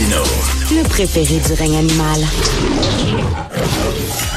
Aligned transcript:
Le 0.00 0.82
préféré 0.88 1.38
du 1.38 1.52
règne 1.52 1.76
animal. 1.76 2.26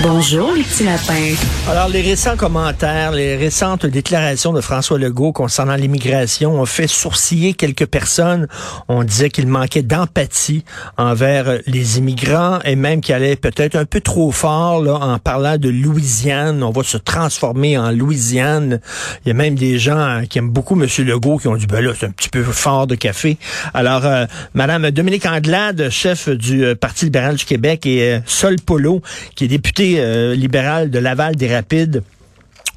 Bonjour, 0.04 0.54
les 0.54 0.62
petits 0.62 0.84
lapins. 0.84 1.34
Alors, 1.68 1.90
les 1.90 2.02
récents 2.02 2.38
commentaires, 2.38 3.12
les 3.12 3.36
récentes 3.36 3.88
déclarations 3.88 4.54
de 4.54 4.62
François 4.62 5.00
Legault 5.00 5.32
concernant 5.32 5.76
l'immigration 5.76 6.62
ont 6.62 6.66
fait 6.66 6.86
sourciller 6.86 7.54
quelques 7.54 7.88
personnes. 7.88 8.48
On 8.90 9.04
disait 9.04 9.32
qu'il 9.32 9.48
manquait 9.48 9.82
d'empathie 9.82 10.64
envers 10.98 11.60
les 11.66 11.98
immigrants 11.98 12.60
et 12.64 12.76
même 12.76 13.02
qu'il 13.02 13.16
allait 13.16 13.36
peut-être 13.36 13.76
un 13.76 13.86
peu 13.86 14.00
trop 14.00 14.32
fort 14.32 14.84
là, 14.84 14.94
en 14.94 15.18
parlant 15.18 15.58
de 15.58 15.70
Louisiane. 15.70 16.62
On 16.62 16.72
va 16.72 16.84
se 16.84 16.98
transformer 16.98 17.78
en 17.78 17.92
Louisiane. 17.92 18.80
Il 19.26 19.30
y 19.30 19.32
a 19.32 19.34
même 19.34 19.56
des 19.56 19.80
gens 19.80 20.22
qui 20.30 20.38
aiment 20.38 20.52
beaucoup 20.52 20.80
M. 20.80 20.88
Legault 21.06 21.38
qui 21.38 21.48
ont 21.48 21.56
dit, 21.56 21.66
ben 21.68 21.84
là, 21.84 21.94
c'est 22.00 22.06
un 22.06 22.12
petit 22.12 22.30
peu 22.30 22.44
fort 22.44 22.86
de 22.86 22.96
café. 22.96 23.38
Alors, 23.74 24.06
euh, 24.06 24.26
Madame 24.54 24.92
Dominique 24.92 25.26
Anglade, 25.26 25.90
chef 25.90 26.30
du 26.30 26.64
euh, 26.64 26.76
Parti 26.76 27.06
libéral 27.06 27.36
du 27.36 27.46
Québec, 27.46 27.86
et 27.88 28.14
euh, 28.14 28.20
Sol 28.26 28.58
Polo, 28.64 29.02
qui 29.38 29.46
est 29.46 29.48
député 29.48 30.00
euh, 30.00 30.36
libéral 30.36 30.90
de 30.90 31.00
Laval 31.00 31.36
des 31.36 31.54
Rapides, 31.54 32.04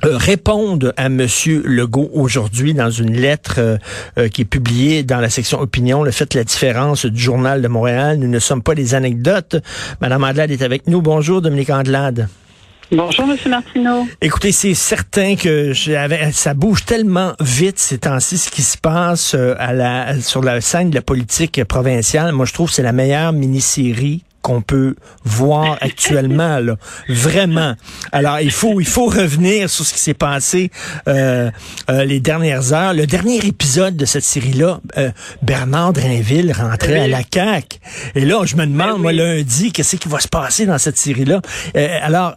euh, 0.04 0.16
répondent 0.16 0.94
à 0.96 1.08
Monsieur 1.08 1.62
Legault 1.64 2.10
aujourd'hui 2.14 2.72
dans 2.74 2.90
une 2.90 3.14
lettre 3.14 3.56
euh, 3.58 3.76
euh, 4.18 4.28
qui 4.28 4.42
est 4.42 4.46
publiée 4.46 5.02
dans 5.02 5.20
la 5.20 5.28
section 5.28 5.60
opinion. 5.60 6.02
Le 6.02 6.10
fait 6.10 6.32
la 6.34 6.44
différence 6.44 7.06
du 7.06 7.20
journal 7.20 7.60
de 7.60 7.68
Montréal. 7.68 8.18
Nous 8.18 8.28
ne 8.28 8.38
sommes 8.38 8.62
pas 8.62 8.74
des 8.74 8.94
anecdotes. 8.94 9.56
Madame 10.00 10.24
Anglade 10.24 10.50
est 10.50 10.62
avec 10.62 10.86
nous. 10.86 11.02
Bonjour, 11.02 11.42
Dominique 11.42 11.70
Anglade. 11.70 12.28
Bonjour, 12.92 13.26
Monsieur 13.26 13.50
Martineau. 13.50 14.06
Écoutez, 14.20 14.52
c'est 14.52 14.74
certain 14.74 15.36
que 15.36 15.72
j'avais, 15.72 16.32
ça 16.32 16.54
bouge 16.54 16.84
tellement 16.84 17.34
vite 17.40 17.78
ces 17.78 17.98
temps-ci, 17.98 18.36
ce 18.36 18.50
qui 18.50 18.62
se 18.62 18.76
passe 18.76 19.34
à 19.34 19.72
la, 19.72 20.20
sur 20.20 20.42
la 20.42 20.60
scène 20.60 20.90
de 20.90 20.96
la 20.96 21.02
politique 21.02 21.62
provinciale. 21.64 22.32
Moi, 22.32 22.46
je 22.46 22.52
trouve 22.52 22.68
que 22.68 22.74
c'est 22.74 22.82
la 22.82 22.92
meilleure 22.92 23.32
mini-série 23.32 24.24
qu'on 24.42 24.62
peut 24.62 24.94
voir 25.24 25.78
actuellement 25.80 26.58
là, 26.58 26.76
vraiment. 27.08 27.74
Alors 28.12 28.40
il 28.40 28.50
faut 28.50 28.80
il 28.80 28.86
faut 28.86 29.06
revenir 29.06 29.68
sur 29.68 29.84
ce 29.84 29.92
qui 29.92 30.00
s'est 30.00 30.14
passé 30.14 30.70
euh, 31.08 31.50
euh, 31.90 32.04
les 32.04 32.20
dernières 32.20 32.72
heures. 32.72 32.94
Le 32.94 33.06
dernier 33.06 33.38
épisode 33.44 33.96
de 33.96 34.04
cette 34.04 34.24
série 34.24 34.52
là, 34.52 34.80
euh, 34.96 35.10
Bernard 35.42 35.92
Drinville 35.92 36.52
rentrait 36.52 37.00
à 37.00 37.08
la 37.08 37.22
CAC. 37.22 37.80
Et 38.14 38.24
là 38.24 38.44
je 38.44 38.56
me 38.56 38.66
demande 38.66 38.94
oui. 38.96 39.02
moi 39.02 39.12
lundi 39.12 39.72
qu'est-ce 39.72 39.96
qui 39.96 40.08
va 40.08 40.20
se 40.20 40.28
passer 40.28 40.66
dans 40.66 40.78
cette 40.78 40.98
série 40.98 41.24
là. 41.24 41.40
alors 42.02 42.36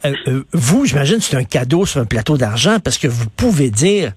vous 0.54 0.86
j'imagine 0.86 1.20
c'est 1.22 1.38
un 1.38 1.44
cadeau 1.44 1.86
sur 1.86 2.02
un 2.02 2.06
plateau 2.06 2.38
d'argent 2.38 2.78
parce 2.84 2.98
que 2.98 3.08
vous 3.08 3.28
pouvez 3.36 3.70
dire 3.70 4.14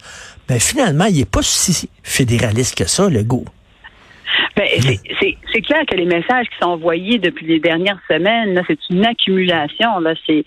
ben 0.48 0.60
finalement 0.60 1.06
il 1.06 1.20
est 1.20 1.24
pas 1.24 1.42
si 1.42 1.88
fédéraliste 2.02 2.74
que 2.74 2.86
ça 2.86 3.08
le 3.08 3.22
goût. 3.22 3.44
Ben, 4.56 4.66
c'est 5.52 5.60
clair 5.60 5.84
que 5.86 5.94
les 5.96 6.06
messages 6.06 6.46
qui 6.48 6.56
sont 6.60 6.70
envoyés 6.70 7.18
depuis 7.18 7.46
les 7.46 7.60
dernières 7.60 8.00
semaines, 8.08 8.62
c'est 8.66 8.78
une 8.88 9.04
accumulation. 9.04 9.98
Là, 10.00 10.14
c'est, 10.26 10.44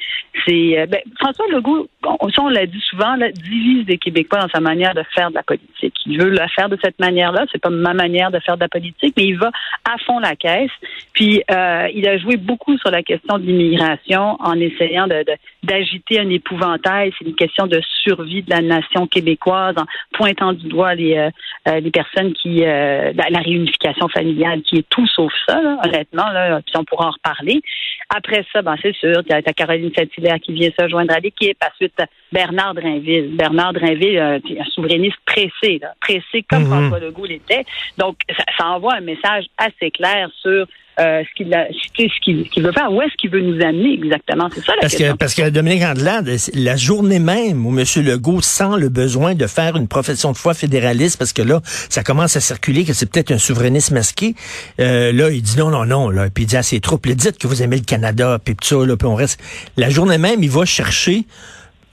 c'est, 0.47 0.87
ben, 0.87 0.99
François 1.19 1.45
Legault, 1.51 1.87
on, 2.03 2.29
on 2.39 2.49
l'a 2.49 2.65
dit 2.65 2.81
souvent, 2.89 3.15
là, 3.15 3.29
divise 3.31 3.85
les 3.87 3.99
Québécois 3.99 4.39
dans 4.39 4.49
sa 4.49 4.61
manière 4.61 4.95
de 4.95 5.03
faire 5.13 5.29
de 5.29 5.35
la 5.35 5.43
politique. 5.43 5.93
Il 6.07 6.19
veut 6.19 6.29
la 6.29 6.47
faire 6.47 6.69
de 6.69 6.77
cette 6.83 6.97
manière-là. 6.99 7.45
C'est 7.51 7.61
pas 7.61 7.69
ma 7.69 7.93
manière 7.93 8.31
de 8.31 8.39
faire 8.39 8.55
de 8.55 8.61
la 8.61 8.67
politique, 8.67 9.13
mais 9.15 9.25
il 9.25 9.37
va 9.37 9.51
à 9.85 9.97
fond 10.05 10.17
la 10.19 10.35
caisse. 10.35 10.71
Puis, 11.13 11.43
euh, 11.51 11.87
il 11.93 12.07
a 12.07 12.17
joué 12.17 12.37
beaucoup 12.37 12.77
sur 12.79 12.89
la 12.89 13.03
question 13.03 13.37
de 13.37 13.43
l'immigration 13.43 14.37
en 14.39 14.59
essayant 14.59 15.07
de, 15.07 15.23
de, 15.23 15.33
d'agiter 15.63 16.19
un 16.19 16.29
épouvantail. 16.29 17.11
C'est 17.19 17.25
une 17.25 17.35
question 17.35 17.67
de 17.67 17.79
survie 18.03 18.41
de 18.41 18.49
la 18.49 18.61
nation 18.61 19.05
québécoise 19.05 19.75
en 19.77 19.85
pointant 20.17 20.53
du 20.53 20.67
doigt 20.67 20.95
les, 20.95 21.15
euh, 21.17 21.79
les 21.79 21.91
personnes 21.91 22.33
qui, 22.33 22.63
euh, 22.63 23.11
la, 23.13 23.29
la 23.29 23.39
réunification 23.39 23.98
familiale 24.07 24.61
qui 24.61 24.77
est 24.77 24.89
tout 24.89 25.05
sauf 25.07 25.31
ça, 25.47 25.61
là, 25.61 25.77
honnêtement, 25.83 26.29
là, 26.31 26.61
puis 26.65 26.73
on 26.77 26.83
pourra 26.85 27.07
en 27.07 27.11
reparler. 27.11 27.61
Après 28.09 28.43
ça, 28.51 28.61
ben 28.61 28.75
c'est 28.81 28.95
sûr, 28.95 29.23
tu 29.23 29.33
as 29.33 29.41
Caroline 29.41 29.91
Saint-Hilaire 29.95 30.39
qui 30.41 30.53
vient 30.53 30.69
se 30.77 30.87
joindre 30.87 31.13
à 31.13 31.19
l'équipe. 31.19 31.57
Ensuite, 31.63 32.01
Bernard 32.31 32.73
Drinville. 32.73 33.35
Bernard 33.35 33.73
Drinville, 33.73 34.17
euh, 34.17 34.39
un 34.59 34.69
souverainiste 34.71 35.17
pressé, 35.25 35.79
là, 35.79 35.93
pressé 36.01 36.43
comme 36.49 36.63
mm 36.63 36.65
-hmm. 36.65 36.89
François 36.89 36.99
Legault 36.99 37.25
l'était. 37.25 37.65
Donc, 37.97 38.15
ça, 38.35 38.43
ça, 38.57 38.67
envoie 38.69 38.95
un 38.95 39.01
message 39.01 39.45
assez 39.57 39.91
clair 39.91 40.29
sur 40.41 40.65
euh, 40.99 41.23
ce 41.23 41.35
qu'il 41.35 41.49
ce 41.49 42.19
qu'il 42.21 42.49
qu 42.49 42.61
veut 42.61 42.71
faire, 42.71 42.91
où 42.91 43.01
est-ce 43.01 43.15
qu'il 43.17 43.29
veut 43.29 43.41
nous 43.41 43.61
amener 43.61 43.93
exactement, 43.93 44.49
c'est 44.53 44.63
ça 44.63 44.73
la 44.75 44.81
parce 44.81 44.93
question. 44.93 45.13
Que, 45.13 45.17
parce 45.17 45.33
que 45.33 45.49
Dominique 45.49 45.83
Andelade, 45.83 46.29
la 46.53 46.75
journée 46.75 47.19
même 47.19 47.65
où 47.65 47.77
M. 47.77 47.85
Legault 48.03 48.41
sent 48.41 48.77
le 48.77 48.89
besoin 48.89 49.35
de 49.35 49.47
faire 49.47 49.75
une 49.75 49.87
profession 49.87 50.31
de 50.31 50.37
foi 50.37 50.53
fédéraliste, 50.53 51.17
parce 51.17 51.33
que 51.33 51.41
là, 51.41 51.61
ça 51.63 52.03
commence 52.03 52.35
à 52.35 52.39
circuler 52.39 52.85
que 52.85 52.93
c'est 52.93 53.11
peut-être 53.11 53.31
un 53.31 53.37
souverainiste 53.37 53.91
masqué, 53.91 54.35
euh, 54.79 55.11
là, 55.11 55.29
il 55.29 55.41
dit 55.41 55.57
non, 55.57 55.69
non, 55.69 55.85
non, 55.85 56.09
là, 56.09 56.29
puis 56.29 56.43
il 56.45 56.47
dit 56.47 56.57
à 56.57 56.63
ses 56.63 56.79
troupes, 56.79 57.07
dites 57.07 57.37
que 57.37 57.47
vous 57.47 57.61
aimez 57.61 57.77
le 57.77 57.83
Canada, 57.83 58.39
puis 58.43 58.55
tout 58.55 58.67
ça, 58.67 58.85
là, 58.85 58.95
puis 58.95 59.07
on 59.07 59.15
reste. 59.15 59.41
La 59.77 59.89
journée 59.89 60.17
même, 60.17 60.43
il 60.43 60.49
va 60.49 60.65
chercher 60.65 61.23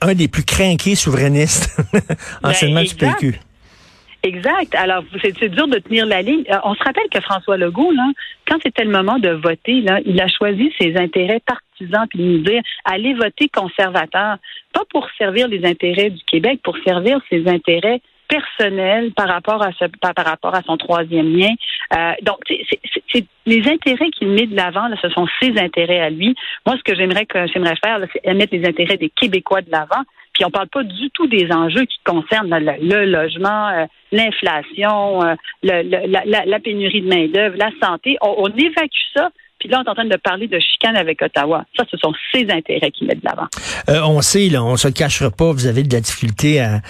un 0.01 0.13
des 0.13 0.27
plus 0.27 0.43
crainqués 0.43 0.95
souverainistes, 0.95 1.75
anciennement 2.43 2.81
ben, 2.81 2.87
du 2.87 2.95
PQ. 2.95 3.39
Exact. 4.27 4.75
Alors, 4.75 5.05
c'est 5.21 5.47
dur 5.47 5.69
de 5.69 5.79
tenir 5.79 6.05
la 6.05 6.21
ligne. 6.21 6.43
Euh, 6.51 6.57
on 6.65 6.75
se 6.75 6.83
rappelle 6.83 7.07
que 7.09 7.21
François 7.21 7.55
Legault, 7.55 7.93
quand 8.45 8.57
c'était 8.61 8.83
le 8.83 8.91
moment 8.91 9.19
de 9.19 9.29
voter, 9.29 9.85
il 10.05 10.19
a 10.19 10.27
choisi 10.27 10.69
ses 10.77 10.97
intérêts 10.97 11.39
partisans 11.39 12.05
puis 12.09 12.19
nous 12.19 12.39
dire 12.39 12.61
allez 12.83 13.13
voter 13.13 13.47
conservateur, 13.47 14.37
pas 14.73 14.83
pour 14.89 15.07
servir 15.17 15.47
les 15.47 15.65
intérêts 15.65 16.09
du 16.09 16.21
Québec, 16.25 16.59
pour 16.61 16.77
servir 16.79 17.21
ses 17.29 17.47
intérêts 17.47 18.01
personnels 18.27 19.11
par 19.13 19.27
rapport 19.27 19.61
à 19.63 19.71
ce, 19.73 19.85
par, 20.01 20.13
par 20.13 20.25
rapport 20.25 20.55
à 20.55 20.61
son 20.63 20.77
troisième 20.77 21.35
lien. 21.35 21.53
Euh, 21.95 22.11
donc, 22.23 22.37
c'est 22.47 23.25
les 23.45 23.67
intérêts 23.67 24.09
qu'il 24.09 24.29
met 24.29 24.45
de 24.45 24.55
l'avant, 24.55 24.89
ce 25.01 25.09
sont 25.09 25.27
ses 25.41 25.57
intérêts 25.57 26.01
à 26.01 26.09
lui. 26.09 26.35
Moi, 26.65 26.75
ce 26.77 26.83
que 26.83 26.95
j'aimerais 26.95 27.25
que 27.25 27.47
j'aimerais 27.47 27.77
faire, 27.83 27.99
c'est 28.13 28.33
mettre 28.33 28.53
les 28.53 28.67
intérêts 28.67 28.97
des 28.97 29.09
Québécois 29.09 29.61
de 29.61 29.71
l'avant. 29.71 30.03
Puis 30.33 30.45
on 30.45 30.51
parle 30.51 30.67
pas 30.67 30.83
du 30.83 31.09
tout 31.11 31.25
des 31.25 31.51
enjeux 31.51 31.85
qui 31.85 31.97
concernent 32.05 32.55
le, 32.59 33.05
logement, 33.05 33.69
euh, 33.69 33.85
l'inflation, 34.11 35.23
euh, 35.23 35.33
la, 35.63 36.59
pénurie 36.59 37.01
de 37.01 37.07
main-d'œuvre, 37.07 37.55
la 37.57 37.71
santé. 37.81 38.17
On 38.21 38.47
évacue 38.49 39.07
ça. 39.15 39.31
Puis 39.59 39.69
là, 39.69 39.79
on 39.79 39.83
est 39.83 39.89
en 39.89 39.95
train 39.95 40.05
de 40.05 40.17
parler 40.17 40.47
de 40.47 40.59
chicane 40.59 40.95
avec 40.95 41.21
Ottawa. 41.21 41.65
Ça, 41.75 41.83
ce 41.89 41.97
sont 41.97 42.13
ses 42.33 42.47
intérêts 42.49 42.91
qui 42.91 43.05
mettent 43.05 43.21
de 43.21 43.25
l'avant. 43.25 43.47
Euh, 43.89 44.01
on 44.03 44.21
sait, 44.21 44.49
là, 44.49 44.63
on 44.63 44.77
se 44.77 44.87
cachera 44.87 45.31
pas, 45.31 45.51
vous 45.51 45.65
avez 45.65 45.83
de 45.83 45.93
la 45.93 46.01
difficulté 46.01 46.59
à, 46.59 46.81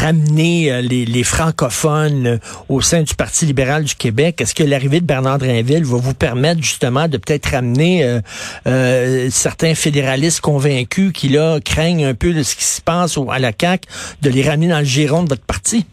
ramener 0.00 0.82
les, 0.82 1.04
les, 1.04 1.22
francophones 1.22 2.40
au 2.68 2.80
sein 2.80 3.02
du 3.02 3.14
Parti 3.14 3.46
libéral 3.46 3.84
du 3.84 3.94
Québec. 3.94 4.40
Est-ce 4.40 4.54
que 4.54 4.64
l'arrivée 4.64 5.00
de 5.00 5.06
Bernard 5.06 5.38
Drinville 5.38 5.84
va 5.84 5.96
vous 5.96 6.14
permettre 6.14 6.62
justement 6.62 7.08
de 7.08 7.16
peut-être 7.16 7.50
ramener 7.50 8.04
euh, 8.04 8.20
euh, 8.66 9.28
certains 9.30 9.74
fédéralistes 9.74 10.40
convaincus 10.40 11.12
qui, 11.12 11.28
là, 11.28 11.60
craignent 11.60 12.04
un 12.04 12.14
peu 12.14 12.32
de 12.32 12.42
ce 12.42 12.56
qui 12.56 12.64
se 12.64 12.80
passe 12.80 13.18
à 13.30 13.38
la 13.38 13.52
CAQ, 13.58 13.88
de 14.22 14.30
les 14.30 14.42
ramener 14.42 14.68
dans 14.68 14.78
le 14.78 14.84
giron 14.84 15.22
de 15.22 15.28
votre 15.28 15.44
parti? 15.44 15.86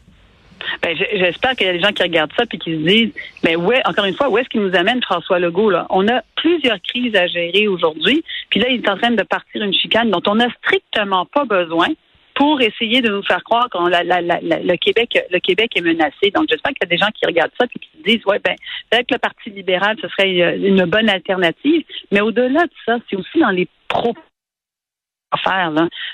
Ben, 0.81 0.95
j'espère 0.97 1.51
qu'il 1.55 1.67
y 1.67 1.69
a 1.69 1.73
des 1.73 1.81
gens 1.81 1.91
qui 1.91 2.03
regardent 2.03 2.33
ça 2.37 2.43
et 2.51 2.57
qui 2.57 2.71
se 2.71 2.87
disent, 2.87 3.13
mais 3.43 3.55
ouais, 3.55 3.81
encore 3.85 4.05
une 4.05 4.15
fois, 4.15 4.29
où 4.29 4.37
est-ce 4.37 4.49
qu'il 4.49 4.61
nous 4.61 4.75
amène 4.75 5.01
François 5.01 5.39
Legault 5.39 5.71
On 5.89 6.07
a 6.07 6.21
plusieurs 6.35 6.81
crises 6.81 7.15
à 7.15 7.27
gérer 7.27 7.67
aujourd'hui, 7.67 8.23
puis 8.49 8.59
là, 8.59 8.69
il 8.69 8.83
est 8.83 8.89
en 8.89 8.97
train 8.97 9.11
de 9.11 9.23
partir 9.23 9.63
une 9.63 9.73
chicane 9.73 10.11
dont 10.11 10.21
on 10.27 10.35
n'a 10.35 10.47
strictement 10.63 11.25
pas 11.25 11.45
besoin 11.45 11.87
pour 12.35 12.61
essayer 12.61 13.01
de 13.01 13.09
nous 13.09 13.23
faire 13.23 13.43
croire 13.43 13.69
que 13.69 13.77
le 13.77 14.75
Québec, 14.75 15.17
le 15.31 15.39
Québec 15.39 15.71
est 15.75 15.81
menacé. 15.81 16.31
Donc, 16.35 16.47
j'espère 16.49 16.73
qu'il 16.73 16.83
y 16.83 16.93
a 16.93 16.95
des 16.95 16.97
gens 16.97 17.11
qui 17.15 17.25
regardent 17.25 17.53
ça 17.57 17.65
et 17.65 17.79
qui 17.79 17.89
se 17.97 18.03
disent, 18.03 18.25
ouais, 18.25 18.39
ben, 18.43 18.55
peut-être 18.89 19.11
le 19.11 19.17
Parti 19.17 19.49
libéral, 19.51 19.95
ce 20.01 20.07
serait 20.09 20.57
une 20.57 20.83
bonne 20.85 21.09
alternative. 21.09 21.83
Mais 22.11 22.19
au-delà 22.19 22.63
de 22.63 22.71
ça, 22.85 22.97
c'est 23.09 23.15
aussi 23.15 23.39
dans 23.39 23.51
les 23.51 23.67
propos 23.87 24.19
faire 25.43 25.71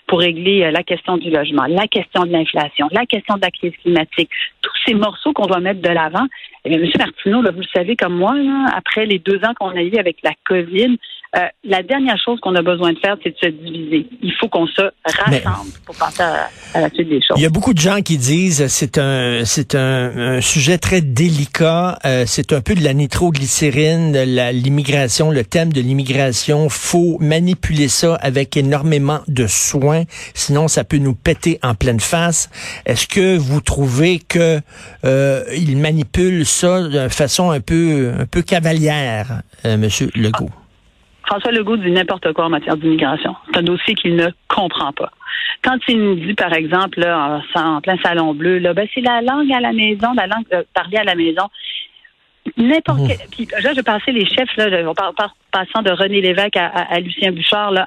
pour 0.07 0.19
régler 0.19 0.71
la 0.71 0.83
question 0.83 1.17
du 1.17 1.29
logement, 1.29 1.65
la 1.67 1.87
question 1.87 2.23
de 2.23 2.31
l'inflation, 2.31 2.87
la 2.91 3.05
question 3.05 3.35
de 3.35 3.41
la 3.41 3.51
crise 3.51 3.73
climatique, 3.81 4.29
tous 4.61 4.73
ces 4.85 4.93
morceaux 4.93 5.33
qu'on 5.33 5.47
doit 5.47 5.59
mettre 5.59 5.81
de 5.81 5.89
l'avant. 5.89 6.25
Eh 6.65 6.69
bien, 6.69 6.79
M. 6.79 6.89
Martineau, 6.97 7.41
vous 7.41 7.59
le 7.59 7.67
savez 7.73 7.95
comme 7.95 8.15
moi, 8.15 8.33
après 8.75 9.05
les 9.05 9.19
deux 9.19 9.39
ans 9.43 9.53
qu'on 9.59 9.69
a 9.69 9.81
eu 9.81 9.95
avec 9.97 10.17
la 10.23 10.31
COVID, 10.45 10.97
euh, 11.33 11.39
la 11.63 11.81
dernière 11.81 12.17
chose 12.17 12.41
qu'on 12.41 12.55
a 12.55 12.61
besoin 12.61 12.91
de 12.91 12.99
faire, 12.99 13.15
c'est 13.23 13.29
de 13.29 13.37
se 13.41 13.47
diviser. 13.47 14.05
Il 14.21 14.33
faut 14.33 14.49
qu'on 14.49 14.67
se 14.67 14.81
rassemble 15.05 15.31
Mais, 15.31 15.43
pour 15.85 15.95
passer 15.95 16.23
à, 16.23 16.49
à, 16.73 16.81
la 16.81 16.89
suite 16.89 17.07
des 17.07 17.21
choses. 17.21 17.37
Il 17.37 17.41
y 17.41 17.45
a 17.45 17.49
beaucoup 17.49 17.73
de 17.73 17.79
gens 17.79 18.01
qui 18.01 18.17
disent 18.17 18.67
c'est 18.67 18.97
un 18.97 19.45
c'est 19.45 19.75
un, 19.75 20.35
un, 20.35 20.41
sujet 20.41 20.77
très 20.77 20.99
délicat. 20.99 21.99
Euh, 22.03 22.25
c'est 22.27 22.51
un 22.51 22.59
peu 22.59 22.75
de 22.75 22.83
la 22.83 22.93
nitroglycérine, 22.93 24.11
l'immigration, 24.51 25.31
le 25.31 25.45
thème 25.45 25.71
de 25.71 25.79
l'immigration. 25.79 26.67
Faut 26.67 27.17
manipuler 27.21 27.87
ça 27.87 28.15
avec 28.15 28.57
énormément 28.57 29.21
de 29.29 29.47
soin, 29.47 30.03
sinon 30.33 30.67
ça 30.67 30.83
peut 30.83 30.97
nous 30.97 31.15
péter 31.15 31.59
en 31.63 31.75
pleine 31.75 32.01
face. 32.01 32.49
Est-ce 32.85 33.07
que 33.07 33.37
vous 33.37 33.61
trouvez 33.61 34.19
que 34.19 34.59
euh, 35.05 35.43
il 35.55 35.77
manipule 35.77 36.45
ça 36.45 36.81
de 36.81 37.07
façon 37.07 37.51
un 37.51 37.61
peu 37.61 38.11
un 38.19 38.25
peu 38.25 38.41
cavalière, 38.41 39.43
euh, 39.65 39.77
Monsieur 39.77 40.09
Legault? 40.13 40.49
Ah. 40.51 40.60
François 41.31 41.53
Legault 41.53 41.77
dit 41.77 41.91
n'importe 41.91 42.33
quoi 42.33 42.47
en 42.47 42.49
matière 42.49 42.75
d'immigration. 42.75 43.37
C'est 43.45 43.59
un 43.59 43.63
dossier 43.63 43.95
qu'il 43.95 44.17
ne 44.17 44.27
comprend 44.49 44.91
pas. 44.91 45.11
Quand 45.63 45.77
il 45.87 45.97
nous 45.97 46.15
dit, 46.15 46.33
par 46.33 46.51
exemple, 46.51 46.99
là, 46.99 47.39
en, 47.55 47.79
plein 47.79 47.95
salon 48.03 48.33
bleu, 48.33 48.57
là, 48.57 48.73
ben, 48.73 48.85
c'est 48.93 48.99
la 48.99 49.21
langue 49.21 49.49
à 49.53 49.61
la 49.61 49.71
maison, 49.71 50.11
la 50.13 50.27
langue 50.27 50.43
euh, 50.51 50.63
parlée 50.73 50.97
à 50.97 51.05
la 51.05 51.15
maison. 51.15 51.43
N'importe 52.57 53.01
quel. 53.07 53.17
Puis 53.31 53.47
là, 53.61 53.73
je 53.75 53.81
passais 53.81 54.11
les 54.11 54.25
chefs, 54.25 54.55
là, 54.57 54.65
passant 55.51 55.81
de 55.83 55.91
René 55.91 56.21
Lévesque 56.21 56.57
à, 56.57 56.99
Lucien 56.99 57.31
Bouchard, 57.31 57.71
là, 57.71 57.85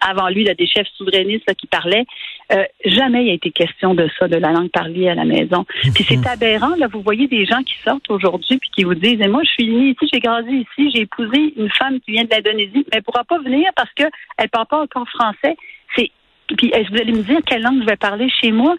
avant 0.00 0.28
lui, 0.28 0.44
là, 0.44 0.54
des 0.54 0.66
chefs 0.66 0.88
souverainistes 0.96 1.52
qui 1.54 1.66
parlaient. 1.66 2.06
Euh, 2.52 2.64
jamais 2.84 3.24
il 3.24 3.30
a 3.30 3.34
été 3.34 3.50
question 3.50 3.94
de 3.94 4.08
ça, 4.18 4.28
de 4.28 4.36
la 4.36 4.50
langue 4.50 4.70
parlée 4.70 5.08
à 5.08 5.14
la 5.14 5.24
maison. 5.24 5.64
Puis 5.94 6.04
c'est 6.08 6.26
aberrant, 6.26 6.74
là, 6.76 6.88
vous 6.88 7.02
voyez 7.02 7.26
des 7.26 7.44
gens 7.44 7.62
qui 7.62 7.74
sortent 7.84 8.10
aujourd'hui 8.10 8.58
puis 8.58 8.70
qui 8.74 8.84
vous 8.84 8.94
disent, 8.94 9.20
et 9.20 9.28
moi, 9.28 9.42
je 9.44 9.50
suis 9.50 9.68
née 9.68 9.90
ici, 9.90 10.08
j'ai 10.12 10.20
grandi 10.20 10.66
ici, 10.66 10.90
j'ai 10.94 11.02
épousé 11.02 11.54
une 11.56 11.70
femme 11.70 12.00
qui 12.00 12.12
vient 12.12 12.24
de 12.24 12.30
l'Indonésie, 12.30 12.84
mais 12.86 12.96
elle 12.96 13.02
pourra 13.02 13.24
pas 13.24 13.38
venir 13.38 13.70
parce 13.76 13.92
qu'elle 13.92 14.10
ne 14.40 14.46
parle 14.46 14.66
pas 14.66 14.82
encore 14.82 15.08
français. 15.08 15.56
C'est 15.96 16.10
puis 16.56 16.72
vous 16.90 16.96
allez 16.96 17.12
me 17.12 17.22
dire 17.22 17.40
quelle 17.46 17.62
langue 17.62 17.80
je 17.80 17.86
vais 17.86 17.96
parler 17.96 18.28
chez 18.40 18.52
moi? 18.52 18.74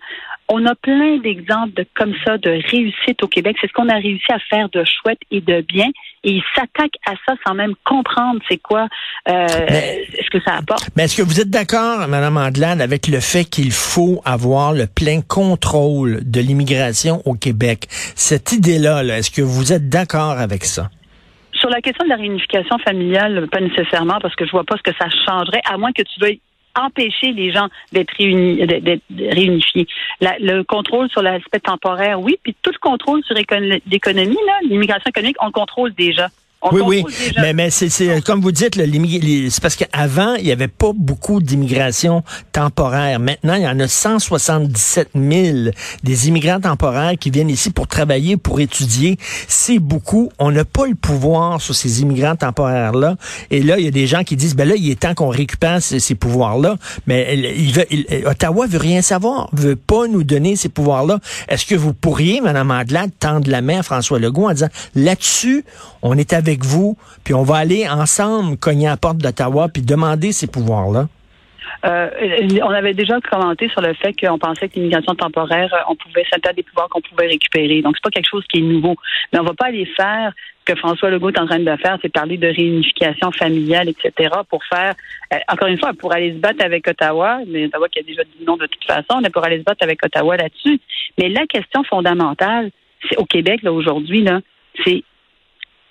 On 0.47 0.63
a 0.67 0.75
plein 0.75 1.17
d'exemples 1.17 1.73
de 1.73 1.85
comme 1.95 2.13
ça 2.23 2.37
de 2.37 2.51
réussite 2.71 3.23
au 3.23 3.27
Québec. 3.27 3.57
C'est 3.59 3.67
ce 3.67 3.73
qu'on 3.73 3.89
a 3.89 3.95
réussi 3.95 4.31
à 4.31 4.37
faire 4.37 4.69
de 4.69 4.83
chouette 4.83 5.17
et 5.31 5.41
de 5.41 5.61
bien. 5.61 5.87
Et 6.23 6.33
ils 6.33 6.43
s'attaquent 6.55 6.99
à 7.07 7.13
ça 7.25 7.33
sans 7.45 7.55
même 7.55 7.73
comprendre 7.83 8.39
c'est 8.47 8.57
quoi 8.57 8.87
euh, 9.27 9.47
ce 9.47 10.29
que 10.29 10.39
ça 10.43 10.57
apporte. 10.57 10.87
Mais 10.95 11.05
est-ce 11.05 11.17
que 11.17 11.23
vous 11.23 11.41
êtes 11.41 11.49
d'accord, 11.49 12.07
Mme 12.07 12.37
Andelade, 12.37 12.79
avec 12.79 13.07
le 13.07 13.19
fait 13.21 13.45
qu'il 13.45 13.71
faut 13.71 14.21
avoir 14.23 14.73
le 14.73 14.85
plein 14.85 15.21
contrôle 15.21 16.19
de 16.23 16.39
l'immigration 16.39 17.23
au 17.25 17.33
Québec? 17.33 17.87
Cette 17.89 18.51
idée-là, 18.51 19.03
-là, 19.03 19.17
est 19.17 19.23
ce 19.23 19.31
que 19.31 19.41
vous 19.41 19.73
êtes 19.73 19.89
d'accord 19.89 20.37
avec 20.37 20.63
ça? 20.63 20.89
Sur 21.53 21.69
la 21.71 21.81
question 21.81 22.03
de 22.03 22.09
la 22.09 22.17
réunification 22.17 22.77
familiale, 22.79 23.47
pas 23.51 23.61
nécessairement, 23.61 24.19
parce 24.21 24.35
que 24.35 24.45
je 24.45 24.51
vois 24.51 24.65
pas 24.65 24.75
ce 24.77 24.83
que 24.83 24.95
ça 24.99 25.07
changerait, 25.25 25.61
à 25.65 25.77
moins 25.77 25.91
que 25.91 26.03
tu 26.03 26.19
veuilles 26.19 26.41
empêcher 26.75 27.31
les 27.31 27.51
gens 27.51 27.67
d'être 27.91 28.13
réunifiés. 28.17 29.87
le 30.21 30.63
contrôle 30.63 31.09
sur 31.09 31.21
l'aspect 31.21 31.59
temporaire, 31.59 32.19
oui, 32.21 32.37
puis 32.43 32.55
tout 32.61 32.71
le 32.71 32.79
contrôle 32.79 33.23
sur 33.23 33.35
l'économie, 33.35 34.37
l'immigration 34.63 35.09
économique, 35.09 35.37
on 35.41 35.47
le 35.47 35.51
contrôle 35.51 35.93
déjà 35.93 36.29
oui, 36.71 36.81
oui, 36.85 37.05
mais, 37.37 37.53
mais 37.53 37.69
c'est 37.69 38.23
comme 38.23 38.41
vous 38.41 38.51
dites, 38.51 38.75
c'est 38.75 39.61
parce 39.61 39.75
qu'avant, 39.75 40.35
il 40.35 40.45
n'y 40.45 40.51
avait 40.51 40.67
pas 40.67 40.91
beaucoup 40.95 41.41
d'immigration 41.41 42.23
temporaire. 42.51 43.19
Maintenant, 43.19 43.55
il 43.55 43.63
y 43.63 43.67
en 43.67 43.79
a 43.79 43.87
177 43.87 45.09
000 45.15 45.69
des 46.03 46.27
immigrants 46.27 46.59
temporaires 46.59 47.13
qui 47.19 47.29
viennent 47.29 47.49
ici 47.49 47.69
pour 47.69 47.87
travailler, 47.87 48.37
pour 48.37 48.59
étudier. 48.59 49.17
C'est 49.47 49.79
beaucoup. 49.79 50.31
On 50.39 50.51
n'a 50.51 50.65
pas 50.65 50.87
le 50.87 50.95
pouvoir 50.95 51.61
sur 51.61 51.75
ces 51.75 52.01
immigrants 52.01 52.35
temporaires-là. 52.35 53.15
Et 53.51 53.61
là, 53.61 53.77
il 53.77 53.85
y 53.85 53.87
a 53.87 53.91
des 53.91 54.07
gens 54.07 54.23
qui 54.23 54.35
disent, 54.35 54.55
ben 54.55 54.67
là, 54.67 54.75
il 54.75 54.89
est 54.89 54.99
temps 54.99 55.13
qu'on 55.13 55.29
récupère 55.29 55.81
ces, 55.81 56.15
pouvoirs-là. 56.15 56.77
Mais 57.07 57.37
il 57.37 57.73
veut, 57.73 57.85
Ottawa 58.25 58.67
veut 58.67 58.79
rien 58.79 59.01
savoir, 59.01 59.49
veut 59.53 59.75
pas 59.75 60.07
nous 60.07 60.23
donner 60.23 60.55
ces 60.55 60.69
pouvoirs-là. 60.69 61.19
Est-ce 61.47 61.65
que 61.65 61.75
vous 61.75 61.93
pourriez, 61.93 62.41
Mme 62.41 62.71
Adelante, 62.71 63.11
tendre 63.19 63.49
la 63.49 63.61
main 63.61 63.79
à 63.79 63.83
François 63.83 64.19
Legault 64.19 64.49
en 64.49 64.53
disant, 64.53 64.69
là-dessus, 64.95 65.63
on 66.01 66.17
est 66.17 66.33
avec 66.47 66.63
vous, 66.63 66.97
puis 67.23 67.33
on 67.33 67.43
va 67.43 67.57
aller 67.57 67.87
ensemble 67.87 68.57
cogner 68.57 68.87
à 68.87 68.91
la 68.91 68.97
porte 68.97 69.17
d'Ottawa 69.17 69.67
puis 69.69 69.81
demander 69.81 70.31
ces 70.31 70.47
pouvoirs-là? 70.47 71.07
Euh, 71.85 72.09
on 72.63 72.69
avait 72.69 72.93
déjà 72.93 73.19
commenté 73.21 73.69
sur 73.69 73.81
le 73.81 73.93
fait 73.93 74.13
qu'on 74.13 74.39
pensait 74.39 74.69
que 74.69 74.75
l'immigration 74.75 75.13
temporaire, 75.15 75.71
euh, 75.73 75.91
on 75.91 75.95
pouvait 75.95 76.25
s'attendre 76.31 76.55
des 76.55 76.63
pouvoirs 76.63 76.89
qu'on 76.89 77.01
pouvait 77.01 77.27
récupérer. 77.27 77.81
Donc, 77.81 77.95
c'est 77.95 78.03
pas 78.03 78.09
quelque 78.09 78.29
chose 78.29 78.45
qui 78.51 78.59
est 78.59 78.61
nouveau. 78.61 78.95
Mais 79.31 79.39
on 79.39 79.43
va 79.43 79.53
pas 79.53 79.65
aller 79.65 79.85
faire 79.85 80.31
ce 80.59 80.73
que 80.73 80.79
François 80.79 81.09
Legault 81.11 81.29
est 81.29 81.39
en 81.39 81.45
train 81.45 81.59
de 81.59 81.75
faire, 81.77 81.97
c'est 82.01 82.11
parler 82.11 82.37
de 82.37 82.47
réunification 82.47 83.31
familiale, 83.31 83.89
etc., 83.89 84.29
pour 84.49 84.63
faire, 84.63 84.95
euh, 85.33 85.37
encore 85.47 85.67
une 85.67 85.77
fois, 85.77 85.93
pour 85.93 86.13
aller 86.13 86.33
se 86.33 86.37
battre 86.37 86.63
avec 86.63 86.87
Ottawa, 86.87 87.39
mais 87.47 87.65
Ottawa 87.65 87.87
qui 87.89 87.99
a 87.99 88.03
déjà 88.03 88.23
dit 88.23 88.45
non 88.45 88.57
de 88.57 88.65
toute 88.65 88.85
façon, 88.85 89.21
mais 89.21 89.29
pour 89.29 89.43
aller 89.43 89.59
se 89.59 89.63
battre 89.63 89.83
avec 89.83 90.03
Ottawa 90.03 90.37
là-dessus. 90.37 90.79
Mais 91.19 91.29
la 91.29 91.45
question 91.45 91.83
fondamentale, 91.83 92.71
c'est 93.07 93.17
au 93.17 93.25
Québec, 93.25 93.61
là, 93.61 93.71
aujourd'hui, 93.71 94.23
là, 94.23 94.39
c'est 94.83 95.03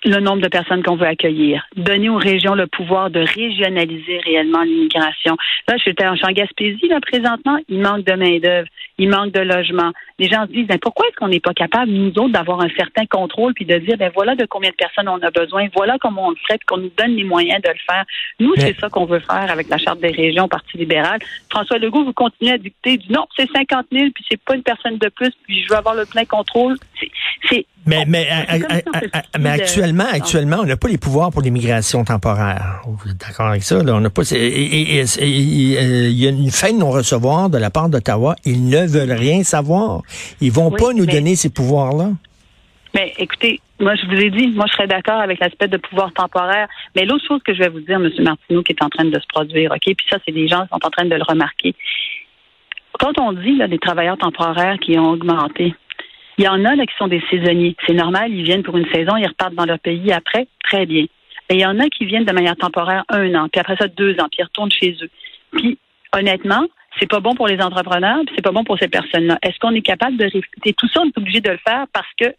le 0.05 0.19
nombre 0.19 0.41
de 0.41 0.47
personnes 0.47 0.83
qu'on 0.83 0.95
veut 0.95 1.07
accueillir, 1.07 1.65
donner 1.75 2.09
aux 2.09 2.17
régions 2.17 2.55
le 2.55 2.67
pouvoir 2.67 3.09
de 3.09 3.19
régionaliser 3.19 4.19
réellement 4.19 4.61
l'immigration. 4.61 5.35
Là, 5.67 5.75
je 5.77 5.81
suis 5.81 5.95
en 5.99 6.31
Gaspésie, 6.31 6.87
là, 6.87 6.99
présentement, 7.01 7.57
il 7.67 7.79
manque 7.79 8.05
de 8.05 8.13
main-d'œuvre, 8.13 8.67
il 8.97 9.09
manque 9.09 9.31
de 9.33 9.41
logement. 9.41 9.91
Les 10.19 10.29
gens 10.29 10.45
se 10.45 10.51
disent, 10.51 10.67
ben, 10.67 10.79
pourquoi 10.79 11.07
est-ce 11.07 11.17
qu'on 11.17 11.27
n'est 11.27 11.39
pas 11.39 11.53
capable, 11.53 11.91
nous 11.91 12.11
autres, 12.17 12.31
d'avoir 12.31 12.61
un 12.61 12.69
certain 12.77 13.05
contrôle 13.05 13.53
puis 13.53 13.65
de 13.65 13.77
dire, 13.77 13.97
ben, 13.97 14.11
voilà 14.13 14.35
de 14.35 14.45
combien 14.45 14.69
de 14.69 14.75
personnes 14.75 15.09
on 15.09 15.21
a 15.21 15.31
besoin, 15.31 15.67
voilà 15.75 15.97
comment 15.99 16.27
on 16.27 16.29
le 16.31 16.37
fait, 16.47 16.59
qu'on 16.65 16.77
nous 16.77 16.91
donne 16.97 17.15
les 17.15 17.23
moyens 17.23 17.61
de 17.61 17.69
le 17.69 17.79
faire. 17.87 18.05
Nous, 18.39 18.53
c'est 18.57 18.79
ça 18.79 18.89
qu'on 18.89 19.05
veut 19.05 19.19
faire 19.19 19.51
avec 19.51 19.69
la 19.69 19.77
Charte 19.77 19.99
des 19.99 20.11
régions, 20.11 20.47
Parti 20.47 20.77
libéral. 20.77 21.19
François 21.49 21.77
Legault, 21.77 22.05
vous 22.05 22.13
continuez 22.13 22.53
à 22.53 22.57
dicter 22.57 22.97
du 22.97 23.11
non, 23.11 23.25
c'est 23.35 23.49
50 23.51 23.87
000, 23.91 24.09
puis 24.13 24.25
c'est 24.29 24.41
pas 24.41 24.55
une 24.55 24.63
personne 24.63 24.97
de 24.97 25.09
plus, 25.09 25.31
puis 25.43 25.63
je 25.63 25.69
veux 25.69 25.77
avoir 25.77 25.95
le 25.95 26.05
plein 26.05 26.25
contrôle. 26.25 26.77
C'est 27.49 27.65
mais, 27.87 28.03
mais, 28.07 28.27
mais 29.39 29.49
actuellement, 29.49 30.05
actuellement, 30.11 30.57
on 30.61 30.65
n'a 30.65 30.75
pas 30.75 30.87
les 30.87 30.97
pouvoirs 30.97 31.31
pour 31.31 31.43
l'immigration 31.43 32.03
temporaire. 32.03 32.81
Vous 32.87 33.11
êtes 33.11 33.17
d'accord 33.17 33.47
avec 33.47 33.61
ça? 33.61 33.83
Là? 33.83 33.93
On 33.93 33.99
n'a 33.99 34.09
pas. 34.09 34.23
Et, 34.31 35.03
il 35.21 36.19
y 36.19 36.25
a 36.25 36.29
une 36.29 36.49
fin 36.49 36.73
de 36.73 36.79
non-recevoir 36.79 37.51
de 37.51 37.59
la 37.59 37.69
part 37.69 37.89
d'Ottawa. 37.89 38.35
Ne 38.47 38.84
veulent 38.87 39.17
rien 39.17 39.43
savoir. 39.43 40.01
Ils 40.41 40.51
vont 40.51 40.71
pas 40.71 40.93
nous 40.93 41.05
donner 41.05 41.35
ces 41.35 41.49
pouvoirs-là. 41.49 42.11
Mais 42.93 43.13
écoutez, 43.17 43.59
moi 43.79 43.95
je 43.95 44.05
vous 44.05 44.21
ai 44.21 44.29
dit, 44.29 44.47
moi 44.47 44.65
je 44.67 44.73
serais 44.73 44.87
d'accord 44.87 45.19
avec 45.19 45.39
l'aspect 45.39 45.67
de 45.67 45.77
pouvoir 45.77 46.13
temporaire. 46.13 46.67
Mais 46.95 47.05
l'autre 47.05 47.25
chose 47.27 47.41
que 47.43 47.53
je 47.53 47.59
vais 47.59 47.69
vous 47.69 47.81
dire, 47.81 47.97
M. 47.97 48.09
Martineau, 48.19 48.63
qui 48.63 48.71
est 48.71 48.83
en 48.83 48.89
train 48.89 49.05
de 49.05 49.19
se 49.19 49.27
produire, 49.27 49.71
OK? 49.71 49.83
Puis 49.83 50.07
ça, 50.09 50.17
c'est 50.25 50.31
des 50.31 50.47
gens 50.47 50.63
qui 50.63 50.69
sont 50.69 50.85
en 50.85 50.89
train 50.89 51.05
de 51.05 51.15
le 51.15 51.23
remarquer. 51.23 51.75
Quand 52.97 53.19
on 53.19 53.33
dit 53.33 53.57
là, 53.57 53.67
des 53.67 53.79
travailleurs 53.79 54.17
temporaires 54.17 54.77
qui 54.79 54.97
ont 54.97 55.09
augmenté, 55.09 55.75
il 56.37 56.45
y 56.45 56.47
en 56.47 56.63
a 56.65 56.75
là, 56.75 56.85
qui 56.85 56.95
sont 56.97 57.07
des 57.07 57.21
saisonniers. 57.29 57.75
C'est 57.85 57.93
normal, 57.93 58.31
ils 58.31 58.43
viennent 58.43 58.63
pour 58.63 58.77
une 58.77 58.89
saison, 58.93 59.15
ils 59.17 59.27
repartent 59.27 59.55
dans 59.55 59.65
leur 59.65 59.79
pays 59.79 60.11
après, 60.11 60.47
très 60.63 60.85
bien. 60.85 61.05
Mais 61.49 61.57
il 61.57 61.61
y 61.61 61.65
en 61.65 61.79
a 61.79 61.87
qui 61.89 62.05
viennent 62.05 62.25
de 62.25 62.33
manière 62.33 62.55
temporaire 62.55 63.03
un 63.09 63.33
an, 63.35 63.47
puis 63.51 63.59
après 63.59 63.75
ça 63.77 63.87
deux 63.87 64.13
ans, 64.13 64.27
puis 64.31 64.39
ils 64.39 64.43
retournent 64.43 64.71
chez 64.71 64.95
eux. 65.01 65.09
Puis 65.51 65.77
honnêtement, 66.13 66.65
c'est 66.99 67.09
pas 67.09 67.19
bon 67.19 67.35
pour 67.35 67.47
les 67.47 67.61
entrepreneurs, 67.61 68.21
c'est 68.35 68.43
pas 68.43 68.51
bon 68.51 68.63
pour 68.63 68.77
ces 68.79 68.87
personnes-là. 68.87 69.37
Est-ce 69.41 69.59
qu'on 69.59 69.73
est 69.73 69.81
capable 69.81 70.17
de 70.17 70.25
réfuter 70.25 70.73
tout 70.73 70.87
ça 70.87 71.01
On 71.01 71.07
est 71.07 71.17
obligé 71.17 71.41
de 71.41 71.51
le 71.51 71.57
faire 71.57 71.85
parce 71.93 72.07
que 72.19 72.33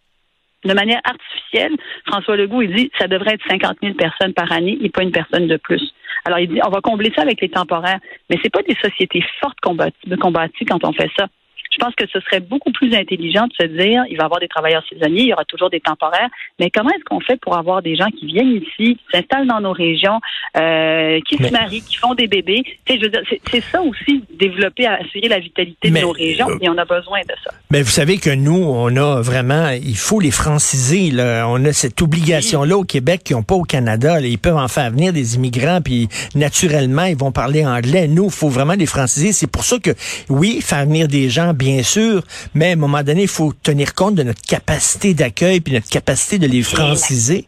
de 0.64 0.74
manière 0.74 1.00
artificielle, 1.04 1.72
François 2.06 2.36
Legault, 2.36 2.62
il 2.62 2.74
dit 2.74 2.90
ça 2.98 3.06
devrait 3.06 3.34
être 3.34 3.48
50 3.48 3.78
000 3.82 3.94
personnes 3.94 4.32
par 4.32 4.50
année 4.50 4.78
et 4.80 4.88
pas 4.88 5.02
une 5.02 5.12
personne 5.12 5.46
de 5.46 5.56
plus. 5.56 5.92
Alors, 6.24 6.38
il 6.38 6.48
dit 6.48 6.60
on 6.64 6.70
va 6.70 6.80
combler 6.80 7.12
ça 7.14 7.22
avec 7.22 7.40
les 7.40 7.48
temporaires, 7.48 8.00
mais 8.28 8.38
c'est 8.42 8.52
pas 8.52 8.62
des 8.62 8.76
sociétés 8.82 9.24
fortes 9.40 9.60
combattues 9.60 10.64
quand 10.66 10.84
on 10.84 10.92
fait 10.92 11.10
ça. 11.16 11.28
Je 11.70 11.78
pense 11.78 11.94
que 11.94 12.04
ce 12.12 12.20
serait 12.20 12.40
beaucoup 12.40 12.72
plus 12.72 12.94
intelligent 12.94 13.46
de 13.46 13.52
se 13.58 13.66
dire, 13.66 14.04
il 14.08 14.16
va 14.16 14.24
y 14.24 14.24
avoir 14.24 14.40
des 14.40 14.48
travailleurs 14.48 14.84
saisonniers, 14.88 15.22
il 15.22 15.28
y 15.28 15.32
aura 15.32 15.44
toujours 15.44 15.70
des 15.70 15.80
temporaires, 15.80 16.28
mais 16.58 16.70
comment 16.70 16.90
est-ce 16.90 17.04
qu'on 17.04 17.20
fait 17.20 17.38
pour 17.40 17.56
avoir 17.56 17.82
des 17.82 17.96
gens 17.96 18.08
qui 18.18 18.26
viennent 18.26 18.56
ici, 18.56 18.96
qui 18.96 19.04
s'installent 19.12 19.46
dans 19.46 19.60
nos 19.60 19.72
régions, 19.72 20.20
euh, 20.56 21.20
qui 21.28 21.36
se 21.36 21.50
marient, 21.50 21.82
qui 21.82 21.96
font 21.96 22.14
des 22.14 22.26
bébés? 22.26 22.62
C'est 22.86 23.60
ça 23.60 23.82
aussi, 23.82 24.24
développer, 24.38 24.86
assurer 24.86 25.28
la 25.28 25.38
vitalité 25.38 25.90
de 25.90 25.98
nos 25.98 26.12
régions, 26.12 26.48
euh, 26.50 26.58
et 26.60 26.68
on 26.68 26.78
a 26.78 26.84
besoin 26.84 27.20
de 27.20 27.34
ça. 27.44 27.50
Mais 27.70 27.82
vous 27.82 27.90
savez 27.90 28.18
que 28.18 28.30
nous, 28.30 28.62
on 28.62 28.96
a 28.96 29.20
vraiment, 29.20 29.70
il 29.70 29.96
faut 29.96 30.20
les 30.20 30.30
franciser. 30.30 31.10
Là. 31.10 31.46
On 31.48 31.64
a 31.64 31.72
cette 31.72 32.00
obligation-là 32.00 32.76
au 32.76 32.84
Québec 32.84 33.22
qu'ils 33.24 33.36
n'ont 33.36 33.42
pas 33.42 33.54
au 33.54 33.62
Canada. 33.62 34.20
Ils 34.20 34.38
peuvent 34.38 34.56
en 34.56 34.68
faire 34.68 34.90
venir 34.90 35.12
des 35.12 35.34
immigrants, 35.36 35.80
puis 35.82 36.08
naturellement, 36.34 37.04
ils 37.04 37.16
vont 37.16 37.32
parler 37.32 37.66
anglais. 37.66 38.08
Nous, 38.08 38.26
il 38.26 38.30
faut 38.30 38.48
vraiment 38.48 38.74
les 38.74 38.86
franciser. 38.86 39.32
C'est 39.32 39.50
pour 39.50 39.64
ça 39.64 39.78
que, 39.78 39.90
oui, 40.28 40.60
faire 40.62 40.84
venir 40.84 41.08
des 41.08 41.28
gens 41.28 41.54
bien 41.56 41.82
sûr, 41.82 42.22
mais 42.54 42.70
à 42.70 42.72
un 42.72 42.76
moment 42.76 43.02
donné, 43.02 43.22
il 43.22 43.28
faut 43.28 43.52
tenir 43.52 43.94
compte 43.94 44.14
de 44.14 44.22
notre 44.22 44.42
capacité 44.42 45.14
d'accueil 45.14 45.60
puis 45.60 45.72
notre 45.72 45.88
capacité 45.88 46.38
de 46.38 46.46
les 46.46 46.62
franciser. 46.62 47.46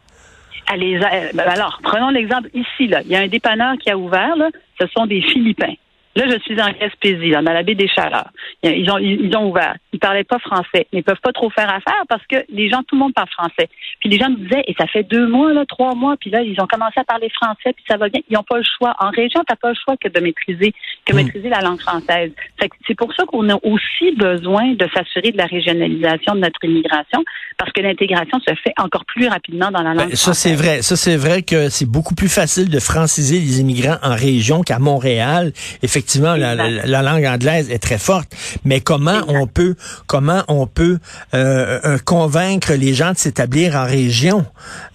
Euh, 0.70 1.28
ben 1.34 1.44
alors, 1.46 1.78
prenons 1.82 2.10
l'exemple 2.10 2.48
ici. 2.52 2.88
Là. 2.88 3.00
Il 3.04 3.10
y 3.10 3.16
a 3.16 3.20
un 3.20 3.28
dépanneur 3.28 3.76
qui 3.78 3.90
a 3.90 3.96
ouvert. 3.96 4.36
Là. 4.36 4.50
Ce 4.80 4.86
sont 4.88 5.06
des 5.06 5.22
Philippins. 5.22 5.74
Là, 6.18 6.24
je 6.26 6.38
suis 6.40 6.60
en 6.60 6.72
Gaspésie, 6.72 7.30
dans 7.30 7.42
la 7.42 7.62
baie 7.62 7.76
des 7.76 7.86
Chaleurs. 7.86 8.30
Ils 8.64 8.90
ont, 8.90 8.98
ils 8.98 9.36
ont 9.36 9.50
ouvert. 9.50 9.76
Ils 9.92 10.00
parlaient 10.00 10.24
pas 10.24 10.40
français. 10.40 10.88
Ils 10.92 11.04
peuvent 11.04 11.20
pas 11.22 11.30
trop 11.30 11.48
faire 11.50 11.72
affaire 11.72 12.02
parce 12.08 12.26
que 12.26 12.44
les 12.48 12.68
gens, 12.68 12.82
tout 12.82 12.96
le 12.96 13.02
monde 13.02 13.14
parle 13.14 13.28
français. 13.28 13.68
Puis 14.00 14.08
les 14.08 14.18
gens 14.18 14.28
me 14.28 14.36
disaient, 14.36 14.64
et 14.66 14.74
ça 14.76 14.88
fait 14.88 15.04
deux 15.04 15.28
mois, 15.28 15.52
là, 15.52 15.64
trois 15.64 15.94
mois, 15.94 16.16
puis 16.16 16.30
là, 16.30 16.42
ils 16.42 16.60
ont 16.60 16.66
commencé 16.66 16.94
à 16.96 17.04
parler 17.04 17.28
français, 17.30 17.72
puis 17.72 17.84
ça 17.88 17.96
va 17.96 18.08
bien. 18.08 18.20
Ils 18.28 18.34
n'ont 18.34 18.42
pas 18.42 18.58
le 18.58 18.64
choix. 18.64 18.96
En 18.98 19.10
région, 19.10 19.42
t'as 19.46 19.54
pas 19.54 19.68
le 19.68 19.76
choix 19.76 19.96
que 19.96 20.08
de 20.08 20.18
maîtriser, 20.18 20.74
que 21.06 21.12
hmm. 21.12 21.16
maîtriser 21.16 21.48
la 21.50 21.60
langue 21.60 21.80
française. 21.80 22.32
C'est 22.88 22.96
pour 22.96 23.14
ça 23.14 23.24
qu'on 23.24 23.48
a 23.50 23.54
aussi 23.62 24.10
besoin 24.16 24.72
de 24.72 24.88
s'assurer 24.92 25.30
de 25.30 25.38
la 25.38 25.46
régionalisation 25.46 26.34
de 26.34 26.40
notre 26.40 26.64
immigration, 26.64 27.22
parce 27.58 27.70
que 27.70 27.80
l'intégration 27.80 28.40
se 28.40 28.54
fait 28.56 28.74
encore 28.76 29.04
plus 29.04 29.28
rapidement 29.28 29.70
dans 29.70 29.82
la 29.82 29.94
langue 29.94 30.08
ben, 30.08 30.16
Ça, 30.16 30.34
c'est 30.34 30.56
vrai. 30.56 30.82
Ça, 30.82 30.96
c'est 30.96 31.16
vrai 31.16 31.42
que 31.42 31.68
c'est 31.68 31.88
beaucoup 31.88 32.16
plus 32.16 32.28
facile 32.28 32.70
de 32.70 32.80
franciser 32.80 33.38
les 33.38 33.60
immigrants 33.60 33.98
en 34.02 34.16
région 34.16 34.62
qu'à 34.62 34.80
Montréal. 34.80 35.52
Effectivement, 35.82 36.07
effectivement, 36.08 36.36
la, 36.36 37.02
langue 37.02 37.26
anglaise 37.26 37.70
est 37.70 37.78
très 37.78 37.98
forte, 37.98 38.30
mais 38.64 38.80
comment 38.80 39.20
on 39.28 39.46
peut, 39.46 39.74
comment 40.06 40.42
on 40.48 40.66
peut 40.66 40.98
euh, 41.34 41.80
euh, 41.84 41.98
convaincre 42.02 42.72
les 42.72 42.94
gens 42.94 43.12
de 43.12 43.18
s'établir 43.18 43.76
en 43.76 43.84
région, 43.84 44.46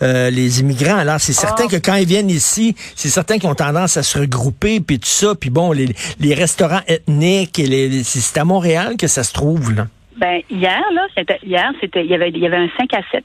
euh, 0.02 0.32
les 0.32 0.62
immigrants? 0.62 0.98
Alors 0.98 1.20
c'est 1.20 1.34
certain 1.34 1.66
ah. 1.68 1.72
que 1.72 1.76
quand 1.76 1.96
ils 1.96 2.08
viennent 2.08 2.32
ici, 2.32 2.74
c'est 2.96 3.10
certain 3.10 3.38
qu'ils 3.38 3.50
ont 3.50 3.54
tendance 3.56 3.96
à 3.96 4.02
se 4.02 4.18
regrouper 4.18 4.80
puis 4.80 4.98
tout 4.98 5.06
ça, 5.06 5.36
puis 5.36 5.52
bon, 5.52 5.72
les, 5.72 5.86
les 6.20 6.34
restaurants 6.34 6.82
ethniques 6.88 7.60
et 7.60 7.68
les, 7.68 8.04
c'est 8.04 8.40
à 8.40 8.46
Montréal 8.46 8.96
que 8.98 9.08
ça 9.08 9.24
se 9.24 9.34
trouve 9.34 9.76
là. 9.76 9.86
Ben 10.18 10.42
hier 10.50 10.82
là, 10.94 11.08
c'était 11.18 11.40
hier, 11.44 11.72
c'était 11.82 12.04
il 12.04 12.12
y 12.12 12.14
avait 12.14 12.30
il 12.30 12.38
y 12.38 12.46
avait 12.46 12.58
un 12.58 12.70
5 12.78 12.94
à 12.94 13.02
7 13.12 13.24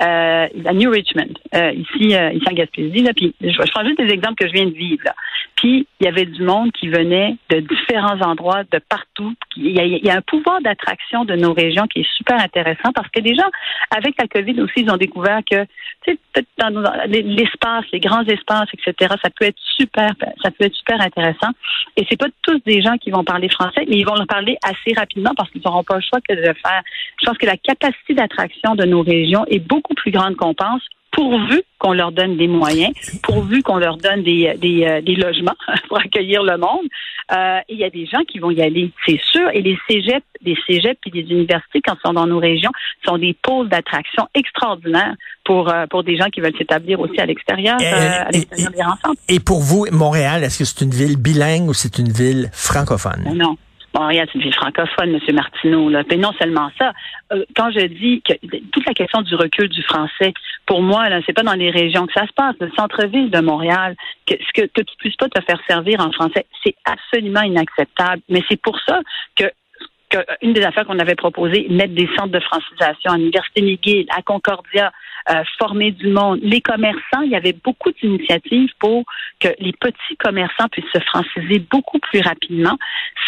euh, 0.00 0.46
à 0.66 0.72
New 0.72 0.90
Richmond 0.90 1.34
euh, 1.54 1.72
ici 1.72 2.14
euh, 2.14 2.32
ici 2.32 2.44
en 2.48 2.54
Gaspésie 2.54 3.02
là. 3.02 3.12
Puis 3.14 3.34
je, 3.40 3.48
je 3.48 3.70
prends 3.72 3.84
juste 3.84 4.00
des 4.00 4.12
exemples 4.12 4.36
que 4.36 4.46
je 4.46 4.52
viens 4.52 4.66
de 4.66 4.74
vivre 4.74 5.02
là. 5.04 5.14
Puis 5.58 5.88
il 5.98 6.04
y 6.04 6.08
avait 6.08 6.24
du 6.24 6.42
monde 6.44 6.70
qui 6.70 6.88
venait 6.88 7.36
de 7.50 7.58
différents 7.58 8.20
endroits, 8.20 8.62
de 8.70 8.78
partout. 8.78 9.34
Il 9.56 9.72
y 9.72 10.08
a, 10.08 10.14
un 10.14 10.22
pouvoir 10.22 10.60
d'attraction 10.60 11.24
de 11.24 11.34
nos 11.34 11.52
régions 11.52 11.88
qui 11.88 12.00
est 12.00 12.16
super 12.16 12.40
intéressant 12.40 12.92
parce 12.94 13.08
que 13.08 13.20
des 13.20 13.34
gens 13.34 13.50
avec 13.90 14.14
la 14.20 14.28
COVID 14.28 14.60
aussi 14.60 14.82
ils 14.82 14.90
ont 14.90 14.96
découvert 14.96 15.40
que 15.50 15.64
peut-être 16.04 16.46
dans 16.58 16.70
l'espace, 17.08 17.84
les 17.92 17.98
grands 17.98 18.24
espaces, 18.24 18.68
etc. 18.72 19.14
Ça 19.20 19.30
peut 19.36 19.46
être 19.46 19.58
super 19.76 20.12
ça 20.42 20.52
peut 20.52 20.64
être 20.64 20.76
super 20.76 21.00
intéressant. 21.00 21.50
Et 21.96 22.06
c'est 22.08 22.18
pas 22.18 22.28
tous 22.42 22.60
des 22.64 22.80
gens 22.80 22.96
qui 22.96 23.10
vont 23.10 23.24
parler 23.24 23.48
français, 23.48 23.84
mais 23.88 23.96
ils 23.96 24.06
vont 24.06 24.14
le 24.14 24.26
parler 24.26 24.58
assez 24.62 24.96
rapidement 24.96 25.32
parce 25.36 25.50
qu'ils 25.50 25.62
n'auront 25.64 25.82
pas 25.82 25.96
le 25.96 26.02
choix 26.02 26.20
que 26.20 26.36
de 26.36 26.40
le 26.40 26.54
faire. 26.54 26.82
Je 27.20 27.26
pense 27.26 27.36
que 27.36 27.46
la 27.46 27.56
capacité 27.56 28.14
d'attraction 28.14 28.76
de 28.76 28.84
nos 28.84 29.02
régions 29.02 29.44
est 29.48 29.58
beaucoup 29.58 29.94
plus 29.94 30.12
grande 30.12 30.36
qu'on 30.36 30.54
pense 30.54 30.82
pourvu 31.10 31.62
qu'on 31.78 31.92
leur 31.92 32.12
donne 32.12 32.36
des 32.36 32.48
moyens, 32.48 32.92
pourvu 33.22 33.62
qu'on 33.62 33.78
leur 33.78 33.96
donne 33.96 34.22
des, 34.22 34.54
des, 34.58 34.84
euh, 34.84 35.00
des 35.00 35.14
logements 35.14 35.56
pour 35.88 35.98
accueillir 35.98 36.42
le 36.42 36.56
monde. 36.56 36.86
Euh, 37.30 37.58
il 37.68 37.78
y 37.78 37.84
a 37.84 37.90
des 37.90 38.06
gens 38.06 38.22
qui 38.26 38.38
vont 38.38 38.50
y 38.50 38.62
aller, 38.62 38.90
c'est 39.06 39.20
sûr. 39.20 39.50
Et 39.52 39.60
les 39.60 39.78
cégeps, 39.88 40.24
des 40.40 40.56
cégeps 40.66 40.98
et 41.06 41.10
des 41.10 41.30
universités, 41.30 41.80
quand 41.84 41.94
ils 41.94 42.06
sont 42.06 42.14
dans 42.14 42.26
nos 42.26 42.38
régions, 42.38 42.70
sont 43.04 43.18
des 43.18 43.34
pôles 43.42 43.68
d'attraction 43.68 44.26
extraordinaires 44.34 45.14
pour, 45.44 45.68
euh, 45.68 45.86
pour 45.86 46.04
des 46.04 46.16
gens 46.16 46.28
qui 46.32 46.40
veulent 46.40 46.56
s'établir 46.56 47.00
aussi 47.00 47.20
à 47.20 47.26
l'extérieur, 47.26 47.76
Euh, 47.80 47.84
euh, 47.84 48.24
à 48.26 48.30
l'extérieur 48.30 48.70
des 48.72 48.82
rencontres. 48.82 49.20
Et 49.28 49.40
pour 49.40 49.60
vous, 49.60 49.86
Montréal, 49.92 50.42
est-ce 50.44 50.58
que 50.58 50.64
c'est 50.64 50.84
une 50.84 50.90
ville 50.90 51.16
bilingue 51.16 51.68
ou 51.68 51.74
c'est 51.74 51.98
une 51.98 52.10
ville 52.10 52.50
francophone? 52.52 53.24
Non. 53.34 53.56
Montréal, 53.98 54.28
c'est 54.30 54.38
une 54.38 54.44
ville 54.44 54.54
francophone, 54.54 55.14
M. 55.14 55.34
Martineau. 55.34 55.88
Là. 55.88 56.04
Puis 56.04 56.18
non 56.18 56.32
seulement 56.40 56.70
ça, 56.78 56.92
euh, 57.32 57.44
quand 57.56 57.70
je 57.70 57.86
dis 57.86 58.22
que 58.22 58.34
toute 58.72 58.86
la 58.86 58.94
question 58.94 59.22
du 59.22 59.34
recul 59.34 59.68
du 59.68 59.82
français, 59.82 60.32
pour 60.66 60.82
moi, 60.82 61.08
là, 61.08 61.20
c'est 61.26 61.32
pas 61.32 61.42
dans 61.42 61.54
les 61.54 61.70
régions 61.70 62.06
que 62.06 62.12
ça 62.12 62.26
se 62.26 62.32
passe. 62.32 62.54
Le 62.60 62.70
centre-ville 62.76 63.30
de 63.30 63.40
Montréal, 63.40 63.96
que, 64.26 64.34
que, 64.54 64.66
que 64.66 64.82
tu 64.82 64.96
puisses 64.98 65.16
pas 65.16 65.28
te 65.28 65.40
faire 65.42 65.60
servir 65.68 66.00
en 66.00 66.12
français, 66.12 66.46
c'est 66.64 66.76
absolument 66.84 67.42
inacceptable. 67.42 68.22
Mais 68.28 68.42
c'est 68.48 68.60
pour 68.60 68.78
ça 68.86 69.00
que 69.34 69.44
que 70.10 70.18
une 70.42 70.52
des 70.54 70.62
affaires 70.62 70.86
qu'on 70.86 70.98
avait 70.98 71.14
proposé, 71.14 71.66
mettre 71.70 71.94
des 71.94 72.08
centres 72.16 72.32
de 72.32 72.40
francisation 72.40 73.12
à 73.12 73.16
l'Université 73.18 73.62
McGill, 73.62 74.06
à 74.16 74.22
Concordia, 74.22 74.90
euh, 75.30 75.42
former 75.58 75.90
du 75.90 76.08
monde. 76.08 76.38
Les 76.42 76.62
commerçants, 76.62 77.20
il 77.24 77.30
y 77.30 77.36
avait 77.36 77.52
beaucoup 77.52 77.90
d'initiatives 78.00 78.70
pour 78.78 79.04
que 79.40 79.48
les 79.60 79.72
petits 79.72 80.16
commerçants 80.18 80.68
puissent 80.72 80.86
se 80.94 81.00
franciser 81.00 81.58
beaucoup 81.70 81.98
plus 81.98 82.20
rapidement. 82.22 82.76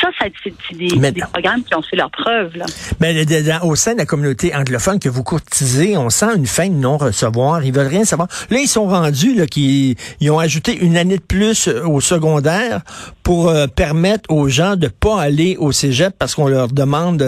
Ça, 0.01 0.09
ça 0.19 0.27
c'est 0.43 0.77
des, 0.79 0.97
Mais- 0.97 1.13
des 1.13 1.21
programmes 1.21 1.63
qui 1.63 1.75
ont 1.75 1.83
fait 1.83 1.97
leur 1.97 2.11
preuve. 2.11 2.57
Là. 2.57 2.65
Mais 3.01 3.25
dans- 3.27 3.69
au 3.69 3.75
sein 3.75 3.93
de 3.93 3.99
la 3.99 4.07
communauté 4.07 4.55
anglophone 4.55 4.99
que 4.99 5.11
vous 5.11 5.23
courtisez, 5.23 5.99
on 5.99 6.09
sent 6.09 6.35
une 6.37 6.47
fin 6.47 6.69
de 6.69 6.75
non-recevoir. 6.75 7.63
Ils 7.65 7.73
veulent 7.75 7.89
rien 7.89 8.05
savoir. 8.05 8.29
Là, 8.49 8.59
ils 8.61 8.69
sont 8.69 8.87
rendus, 8.87 9.35
là, 9.35 9.47
qu'ils 9.47 9.97
ils 10.21 10.31
ont 10.31 10.39
ajouté 10.39 10.79
une 10.79 10.97
année 10.97 11.19
de 11.19 11.23
plus 11.23 11.69
euh, 11.69 11.85
au 11.87 12.01
secondaire 12.01 12.81
pour 13.23 13.51
euh, 13.51 13.67
permettre 13.67 14.31
aux 14.33 14.49
gens 14.49 14.77
de 14.77 14.89
pas 14.89 15.21
aller 15.21 15.57
au 15.59 15.71
cégep 15.73 16.15
parce 16.19 16.35
qu'on 16.35 16.49
leur 16.49 16.69
demande 16.75 17.23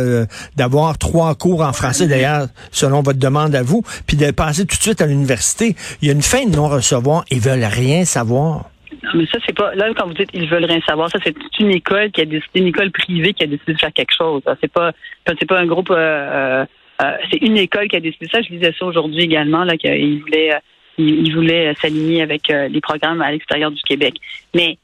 d'avoir 0.57 0.99
trois 0.99 1.35
cours 1.35 1.63
en 1.63 1.73
français, 1.73 2.07
d'ailleurs, 2.07 2.47
selon 2.71 3.03
votre 3.03 3.19
demande 3.19 3.55
à 3.55 3.63
vous, 3.63 3.83
puis 4.07 4.17
de 4.17 4.31
passer 4.31 4.67
tout 4.67 4.77
de 4.77 4.83
suite 4.83 5.01
à 5.01 5.07
l'université. 5.07 5.75
Il 6.01 6.09
y 6.09 6.11
a 6.11 6.15
une 6.15 6.23
fin 6.23 6.45
de 6.47 6.55
non-recevoir. 6.55 7.25
Ils 7.31 7.41
veulent 7.41 7.65
rien 7.65 8.05
savoir. 8.05 8.71
Non, 9.03 9.11
mais 9.15 9.27
ça, 9.27 9.39
c'est 9.45 9.57
pas. 9.57 9.75
Là, 9.75 9.89
quand 9.97 10.07
vous 10.07 10.15
dites 10.15 10.31
ils 10.33 10.49
veulent 10.49 10.65
rien 10.65 10.81
savoir, 10.87 11.11
ça, 11.11 11.19
c'est 11.25 11.35
une 11.59 11.71
école 11.71 12.11
qui 12.11 12.21
a 12.21 12.25
décidé, 12.25 12.61
une 12.61 12.69
école 12.69 12.91
privée 12.91 13.33
qui 13.33 13.43
a 13.43 13.47
décidé 13.47 13.75
de 13.75 13.79
faire 13.79 13.93
quelque 13.93 14.15
chose. 14.17 14.43
C'est 14.61 14.71
pas, 14.71 14.93
c'est 15.27 15.47
pas 15.47 15.59
un 15.59 15.67
groupe. 15.67 15.91
euh, 15.91 15.95
euh, 15.97 16.65
euh, 17.03 17.17
c'est 17.31 17.39
une 17.39 17.57
école 17.57 17.89
qui 17.89 17.97
a 17.97 18.01
décidé 18.01 18.29
ça. 18.31 18.43
Je 18.43 18.51
lisais 18.51 18.73
ça 18.79 18.85
aujourd'hui 18.85 19.23
également, 19.23 19.65
là, 19.65 19.77
qu'ils 19.77 20.23
voulaient, 20.23 21.75
s'aligner 21.81 22.23
avec 22.23 22.49
les 22.49 22.81
programmes 22.81 23.23
à 23.23 23.33
l'extérieur 23.33 23.73
du 23.73 23.83
Québec. 23.83 24.15
Mais 24.55 24.79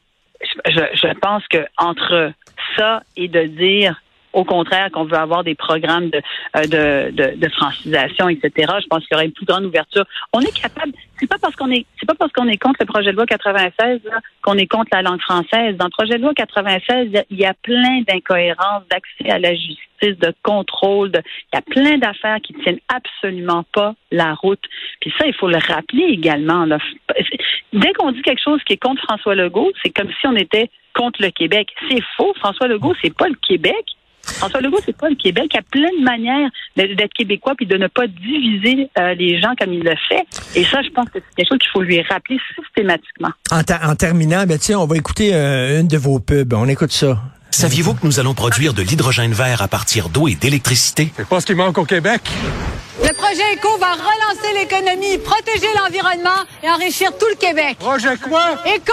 je, 0.66 0.80
je 0.94 1.18
pense 1.20 1.46
que 1.48 1.64
entre 1.76 2.32
ça 2.76 3.02
et 3.16 3.28
de 3.28 3.44
dire 3.44 4.00
au 4.32 4.44
contraire 4.44 4.90
qu'on 4.92 5.04
veut 5.04 5.16
avoir 5.16 5.42
des 5.44 5.54
programmes 5.54 6.10
de, 6.10 6.20
euh, 6.56 6.62
de, 6.62 7.10
de, 7.12 7.36
de 7.36 7.48
francisation, 7.50 8.28
etc. 8.28 8.50
Je 8.82 8.86
pense 8.88 9.00
qu'il 9.06 9.12
y 9.12 9.14
aurait 9.14 9.26
une 9.26 9.32
plus 9.32 9.46
grande 9.46 9.64
ouverture. 9.64 10.04
On 10.32 10.40
est 10.40 10.60
capable. 10.60 10.92
C'est 11.18 11.26
pas 11.28 11.38
parce 11.40 11.56
qu'on 11.56 11.70
est, 11.70 11.84
c'est 11.98 12.06
pas 12.06 12.14
parce 12.14 12.30
qu'on 12.32 12.46
est 12.48 12.58
contre 12.58 12.76
le 12.80 12.86
projet 12.86 13.10
de 13.10 13.16
loi 13.16 13.26
96 13.26 14.00
là, 14.04 14.18
qu'on 14.42 14.54
est 14.56 14.66
contre 14.66 14.90
la 14.92 15.02
langue 15.02 15.20
française. 15.20 15.76
Dans 15.76 15.86
le 15.86 15.90
projet 15.90 16.16
de 16.18 16.22
loi 16.22 16.32
96, 16.34 17.06
il 17.08 17.12
y 17.12 17.18
a- 17.18 17.24
il 17.30 17.38
y 17.40 17.44
a 17.46 17.54
plein 17.54 18.02
d'incohérences 18.06 18.82
d'accès 18.90 19.30
à 19.30 19.38
la 19.38 19.54
justice, 19.54 19.78
de 20.02 20.32
contrôle. 20.44 21.10
De, 21.10 21.20
il 21.52 21.56
y 21.56 21.58
a 21.58 21.62
plein 21.62 21.98
d'affaires 21.98 22.38
qui 22.40 22.54
tiennent 22.62 22.78
absolument 22.94 23.64
pas 23.72 23.94
la 24.12 24.34
route. 24.34 24.62
Puis 25.00 25.12
ça, 25.18 25.26
il 25.26 25.34
faut 25.34 25.48
le 25.48 25.58
rappeler 25.58 26.04
également. 26.04 26.64
Là. 26.66 26.78
Dès 27.72 27.92
qu'on 27.94 28.12
dit 28.12 28.22
quelque 28.22 28.42
chose 28.42 28.62
qui 28.64 28.74
est 28.74 28.82
contre 28.82 29.02
François 29.02 29.34
Legault, 29.34 29.72
c'est 29.82 29.90
comme 29.90 30.10
si 30.20 30.26
on 30.26 30.36
était 30.36 30.70
contre 30.94 31.20
le 31.22 31.30
Québec. 31.30 31.68
C'est 31.90 32.02
faux. 32.16 32.32
François 32.38 32.68
Legault, 32.68 32.94
c'est 33.02 33.14
pas 33.14 33.28
le 33.28 33.34
Québec. 33.46 33.84
François 34.22 34.60
Legault, 34.60 34.78
c'est 34.84 34.96
pas 34.96 35.08
le 35.08 35.16
Québec. 35.16 35.46
Il 35.52 35.56
y 35.56 35.58
a 35.58 35.62
plein 35.62 35.88
de 35.98 36.04
manières 36.04 36.50
d'être 36.76 37.12
québécois 37.16 37.54
puis 37.56 37.66
de 37.66 37.76
ne 37.76 37.86
pas 37.86 38.06
diviser 38.06 38.88
euh, 38.98 39.14
les 39.14 39.40
gens 39.40 39.54
comme 39.58 39.72
il 39.72 39.82
le 39.82 39.94
fait. 40.08 40.24
Et 40.54 40.64
ça, 40.64 40.82
je 40.82 40.90
pense 40.90 41.06
que 41.06 41.14
c'est 41.18 41.34
quelque 41.36 41.48
chose 41.48 41.58
qu'il 41.58 41.70
faut 41.72 41.82
lui 41.82 42.00
rappeler 42.02 42.38
systématiquement. 42.56 43.30
En, 43.50 43.62
ter- 43.62 43.80
en 43.82 43.94
terminant, 43.96 44.44
ben, 44.46 44.58
tiens, 44.58 44.78
on 44.78 44.86
va 44.86 44.96
écouter 44.96 45.34
euh, 45.34 45.80
une 45.80 45.88
de 45.88 45.96
vos 45.96 46.18
pubs. 46.20 46.52
On 46.54 46.68
écoute 46.68 46.92
ça. 46.92 47.18
Saviez-vous 47.50 47.94
que 47.94 48.06
nous 48.06 48.20
allons 48.20 48.34
produire 48.34 48.74
de 48.74 48.82
l'hydrogène 48.82 49.32
vert 49.32 49.62
à 49.62 49.68
partir 49.68 50.10
d'eau 50.10 50.28
et 50.28 50.34
d'électricité? 50.34 51.10
C'est 51.16 51.26
pas 51.26 51.40
ce 51.40 51.46
qui 51.46 51.54
manque 51.54 51.78
au 51.78 51.84
Québec. 51.86 52.20
Le 53.02 53.12
projet 53.14 53.54
ECO 53.54 53.78
va 53.78 53.92
relancer 53.94 54.52
l'économie, 54.60 55.18
protéger 55.18 55.66
l'environnement 55.82 56.44
et 56.62 56.68
enrichir 56.70 57.10
tout 57.18 57.26
le 57.30 57.36
Québec. 57.36 57.76
Projet 57.78 58.16
quoi? 58.18 58.58
ECO! 58.66 58.92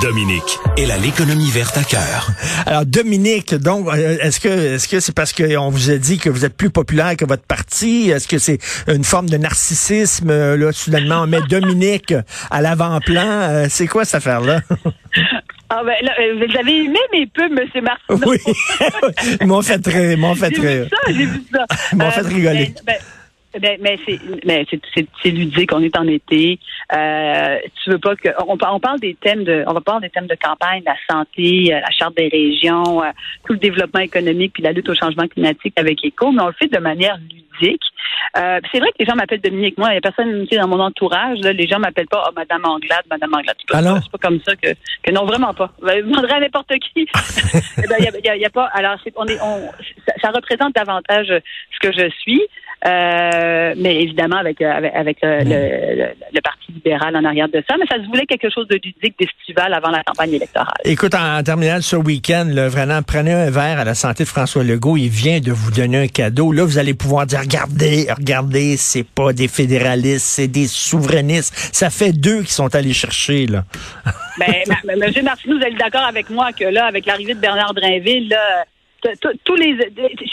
Dominique, 0.00 0.58
elle 0.76 0.90
a 0.90 0.98
l'économie 0.98 1.50
verte 1.50 1.76
à 1.78 1.84
cœur. 1.84 2.30
Alors 2.66 2.84
Dominique, 2.84 3.54
donc 3.54 3.88
euh, 3.88 4.18
est-ce 4.20 4.40
que 4.40 4.48
est-ce 4.48 4.88
que 4.88 5.00
c'est 5.00 5.14
parce 5.14 5.32
qu'on 5.32 5.70
vous 5.70 5.90
a 5.90 5.96
dit 5.96 6.18
que 6.18 6.28
vous 6.28 6.44
êtes 6.44 6.56
plus 6.56 6.70
populaire 6.70 7.16
que 7.16 7.24
votre 7.24 7.44
parti? 7.44 8.10
Est-ce 8.10 8.28
que 8.28 8.38
c'est 8.38 8.58
une 8.88 9.04
forme 9.04 9.28
de 9.28 9.36
narcissisme 9.36 10.30
euh, 10.30 10.56
là 10.56 10.72
soudainement 10.72 11.22
on 11.22 11.26
met 11.26 11.40
Dominique 11.48 12.12
à 12.50 12.60
l'avant-plan? 12.60 13.26
Euh, 13.26 13.66
C'est 13.70 13.86
quoi 13.86 14.04
cette 14.04 14.16
affaire 14.16 14.40
là 14.40 14.60
Ah 15.70 15.80
ben, 15.84 15.94
là, 16.02 16.12
vous 16.36 16.56
avez 16.58 16.84
aimé 16.84 16.98
mes 17.12 17.26
pubs, 17.26 17.50
M. 17.58 17.82
Martineau? 17.82 18.30
Oui, 18.30 18.38
ils 19.40 19.46
m'ont 19.46 19.62
fait 19.62 19.84
rire, 19.86 20.12
ils 20.12 20.18
m'ont 20.18 20.34
fait 20.34 20.52
J'ai 20.54 20.60
vu 20.60 20.68
rire. 20.68 20.86
ça, 20.90 21.12
j'ai 21.12 21.24
vu 21.24 21.42
ça. 21.52 21.64
Ils 21.92 21.98
m'ont 21.98 22.10
fait 22.10 22.20
rigoler. 22.20 22.74
Ben, 22.76 22.82
ben, 22.86 22.96
ben, 23.60 23.78
mais 23.80 23.98
c'est 24.06 24.18
mais 24.44 24.66
c'est 24.70 24.80
c'est 24.94 25.06
c'est 25.22 25.30
ludique 25.30 25.70
on 25.72 25.82
est 25.82 25.96
en 25.96 26.06
été. 26.08 26.58
Euh, 26.92 27.58
tu 27.82 27.90
veux 27.90 27.98
pas 27.98 28.16
que 28.16 28.28
on, 28.46 28.56
on 28.60 28.80
parle 28.80 29.00
des 29.00 29.14
thèmes 29.14 29.44
de 29.44 29.64
on 29.66 29.72
va 29.72 29.80
parler 29.80 30.08
des 30.08 30.10
thèmes 30.10 30.26
de 30.26 30.36
campagne 30.42 30.82
la 30.84 30.96
santé 31.08 31.72
euh, 31.74 31.80
la 31.80 31.90
charte 31.90 32.16
des 32.16 32.28
régions 32.28 33.02
euh, 33.02 33.10
tout 33.46 33.52
le 33.54 33.58
développement 33.58 34.00
économique 34.00 34.52
puis 34.54 34.62
la 34.62 34.72
lutte 34.72 34.88
au 34.88 34.94
changement 34.94 35.26
climatique 35.28 35.74
avec 35.76 36.04
Éco 36.04 36.30
mais 36.32 36.42
on 36.42 36.48
le 36.48 36.52
fait 36.54 36.68
de 36.68 36.78
manière 36.78 37.16
ludique. 37.18 37.80
Euh, 38.36 38.58
c'est 38.72 38.80
vrai 38.80 38.88
que 38.90 38.96
les 38.98 39.06
gens 39.06 39.14
m'appellent 39.14 39.40
Dominique. 39.40 39.78
Moi 39.78 39.90
il 39.90 39.94
y 39.94 39.98
a 39.98 40.00
personne 40.00 40.42
tu 40.42 40.54
sais, 40.54 40.60
dans 40.60 40.68
mon 40.68 40.80
entourage 40.80 41.38
là, 41.40 41.52
les 41.52 41.66
gens 41.66 41.78
m'appellent 41.78 42.08
pas 42.08 42.24
oh, 42.28 42.32
Madame 42.36 42.64
Anglade 42.64 43.04
Madame 43.10 43.32
Anglade. 43.34 43.56
C'est 43.60 43.68
pas, 43.68 43.78
Ah 43.78 43.82
non? 43.82 44.00
c'est 44.02 44.10
pas 44.10 44.18
comme 44.18 44.40
ça 44.46 44.56
que 44.56 44.68
que 45.02 45.10
non 45.12 45.24
vraiment 45.24 45.54
pas. 45.54 45.72
Vous 45.80 45.88
demanderez 45.88 46.32
à 46.34 46.40
n'importe 46.40 46.72
qui. 46.78 47.06
Eh 47.76 47.86
ben, 47.88 47.96
il 47.98 48.04
y 48.04 48.08
a, 48.08 48.12
il 48.18 48.24
y 48.24 48.28
a- 48.28 48.36
il 48.36 48.42
y 48.42 48.44
a 48.46 48.50
pas 48.50 48.66
alors 48.72 48.96
c'est 49.04 49.12
on 49.16 49.26
est 49.26 49.38
on 49.42 49.68
ça, 50.06 50.14
ça 50.22 50.30
représente 50.30 50.74
davantage 50.74 51.26
ce 51.28 51.78
que 51.88 51.92
je 51.92 52.08
suis 52.20 52.40
euh, 52.86 53.74
mais 53.76 54.02
évidemment 54.02 54.36
avec 54.36 54.60
euh, 54.60 54.70
avec, 54.70 54.94
avec, 54.94 55.24
euh, 55.24 55.40
le, 55.40 55.96
le, 55.96 56.08
le 56.32 56.40
Parti 56.42 56.72
libéral 56.72 57.16
en 57.16 57.24
arrière 57.24 57.48
de 57.48 57.62
ça. 57.68 57.76
Mais 57.78 57.86
ça 57.90 58.02
se 58.02 58.06
voulait 58.08 58.26
quelque 58.26 58.50
chose 58.50 58.68
de 58.68 58.74
ludique, 58.74 59.14
d'estival 59.18 59.72
avant 59.72 59.90
la 59.90 60.02
campagne 60.02 60.34
électorale. 60.34 60.74
Écoute, 60.84 61.14
en, 61.14 61.38
en 61.38 61.42
terminale 61.42 61.82
ce 61.82 61.96
week-end, 61.96 62.46
là, 62.48 62.68
vraiment, 62.68 63.00
prenez 63.02 63.32
un 63.32 63.50
verre 63.50 63.80
à 63.80 63.84
la 63.84 63.94
santé 63.94 64.24
de 64.24 64.28
François 64.28 64.64
Legault. 64.64 64.96
Il 64.96 65.08
vient 65.08 65.40
de 65.40 65.52
vous 65.52 65.70
donner 65.70 66.02
un 66.04 66.08
cadeau. 66.08 66.52
Là, 66.52 66.64
vous 66.64 66.78
allez 66.78 66.94
pouvoir 66.94 67.26
dire, 67.26 67.40
regardez, 67.40 68.06
regardez, 68.16 68.76
c'est 68.76 69.06
pas 69.06 69.32
des 69.32 69.48
fédéralistes, 69.48 70.26
c'est 70.26 70.48
des 70.48 70.66
souverainistes. 70.66 71.54
Ça 71.72 71.90
fait 71.90 72.12
deux 72.12 72.42
qui 72.42 72.52
sont 72.52 72.74
allés 72.74 72.92
chercher, 72.92 73.46
là. 73.46 73.64
Ben, 74.38 74.52
M. 74.88 75.24
Martineau, 75.24 75.58
vous 75.58 75.64
êtes 75.64 75.78
d'accord 75.78 76.04
avec 76.04 76.28
moi 76.28 76.52
que 76.52 76.64
là, 76.64 76.86
avec 76.86 77.06
l'arrivée 77.06 77.34
de 77.34 77.40
Bernard 77.40 77.72
Drinville, 77.72 78.28
là, 78.28 78.64
tous 79.44 79.54
les 79.56 79.76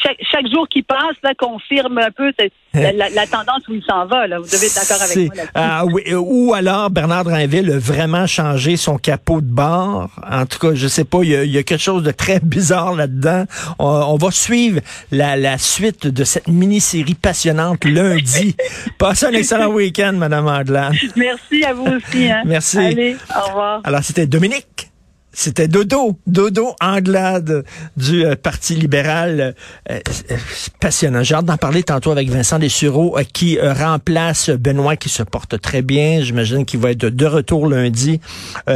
chaque, 0.02 0.18
chaque 0.32 0.48
jour 0.54 0.68
qui 0.70 0.82
passe 0.82 1.16
là 1.24 1.34
confirme 1.38 1.98
un 1.98 2.12
peu 2.12 2.32
la, 2.74 2.92
la- 2.94 3.10
la 3.10 3.28
tendance 3.28 3.68
où 3.68 3.74
il 3.74 3.84
s'en 3.84 4.06
va. 4.06 4.28
Là. 4.28 4.40
Vous 4.40 4.46
devez 4.46 4.68
être 4.68 4.76
d'accord 4.76 5.02
avec 5.04 5.18
moi 5.18 5.36
là-dessus. 5.36 5.52
ah 5.56 5.86
oui, 5.86 6.04
euh, 6.08 6.16
ou 6.16 6.54
alors 6.54 6.90
Bernard 6.90 7.26
Drinville 7.26 7.70
a 7.72 7.80
vraiment 7.80 8.28
changé 8.28 8.78
son 8.78 8.98
capot 8.98 9.42
de 9.42 9.48
bord. 9.52 10.10
En 10.30 10.46
tout 10.46 10.60
cas, 10.60 10.74
je 10.74 10.88
sais 10.88 11.04
pas, 11.04 11.20
il 11.24 11.30
y 11.30 11.36
a, 11.36 11.44
il 11.44 11.52
y 11.52 11.58
a 11.58 11.64
quelque 11.64 11.82
chose 11.82 12.04
de 12.04 12.12
très 12.12 12.40
bizarre 12.40 12.94
là-dedans. 12.96 13.46
On, 13.80 13.86
on 13.88 14.16
va 14.16 14.32
suivre 14.32 14.80
la, 15.12 15.36
la 15.36 15.58
suite 15.58 16.08
de 16.08 16.24
cette 16.24 16.48
mini-série 16.48 17.16
passionnante 17.16 17.84
lundi. 17.86 18.56
Passez 18.98 19.26
un 19.26 19.32
excellent 19.34 19.68
week-end, 19.72 20.14
Madame 20.14 20.48
Anglade. 20.48 20.94
Merci 21.16 21.64
à 21.66 21.74
vous 21.74 21.88
aussi. 21.88 22.30
Hein. 22.32 22.44
Merci. 22.46 22.78
Allez, 22.78 23.18
au 23.36 23.48
revoir. 23.50 23.82
Alors, 23.84 24.04
c'était 24.04 24.28
Dominique. 24.28 24.91
C'était 25.34 25.68
Dodo, 25.68 26.20
Dodo 26.28 26.76
Anglade 26.82 27.64
du 27.96 28.26
euh, 28.26 28.36
Parti 28.36 28.76
libéral. 28.76 29.56
Euh, 29.90 30.00
euh, 30.32 30.38
passionnant. 30.80 31.24
J'ai 31.24 31.36
hâte 31.36 31.46
d'en 31.46 31.58
parler 31.58 31.84
tantôt 31.84 32.12
avec 32.12 32.30
Vincent 32.30 32.60
Dessureau 32.60 33.18
qui 33.34 33.60
remplace 33.60 34.50
Benoît 34.50 34.96
qui 34.96 35.10
se 35.10 35.24
porte 35.24 35.62
très 35.62 35.82
bien. 35.82 36.22
J'imagine 36.22 36.66
qu'il 36.66 36.80
va 36.80 36.92
être 36.92 37.06
de 37.06 37.26
retour 37.26 37.68
lundi. 37.68 38.20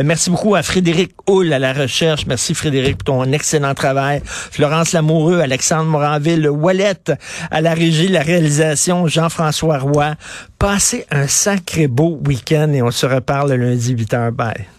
merci 0.03 0.29
beaucoup 0.29 0.55
à 0.55 0.62
Frédéric 0.62 1.13
Hull 1.27 1.51
à 1.51 1.59
la 1.59 1.74
recherche. 1.74 2.27
Merci 2.27 2.53
Frédéric 2.53 2.97
pour 2.97 3.15
ton 3.15 3.31
excellent 3.31 3.74
travail. 3.74 4.21
Florence 4.25 4.93
Lamoureux, 4.93 5.39
Alexandre 5.39 5.85
Moranville, 5.85 6.47
Wallet 6.47 7.03
à 7.50 7.62
la 7.62 7.74
régie, 7.74 8.07
la 8.07 8.21
réalisation, 8.21 9.07
Jean-François 9.07 9.79
Roy. 9.79 10.13
Passez 10.59 11.05
un 11.12 11.27
sacré 11.27 11.88
beau 11.88 12.19
week-end 12.25 12.71
et 12.74 12.81
on 12.81 12.91
se 12.91 13.05
reparle 13.05 13.53
lundi 13.53 13.95
8h. 13.95 14.31
Bye. 14.31 14.75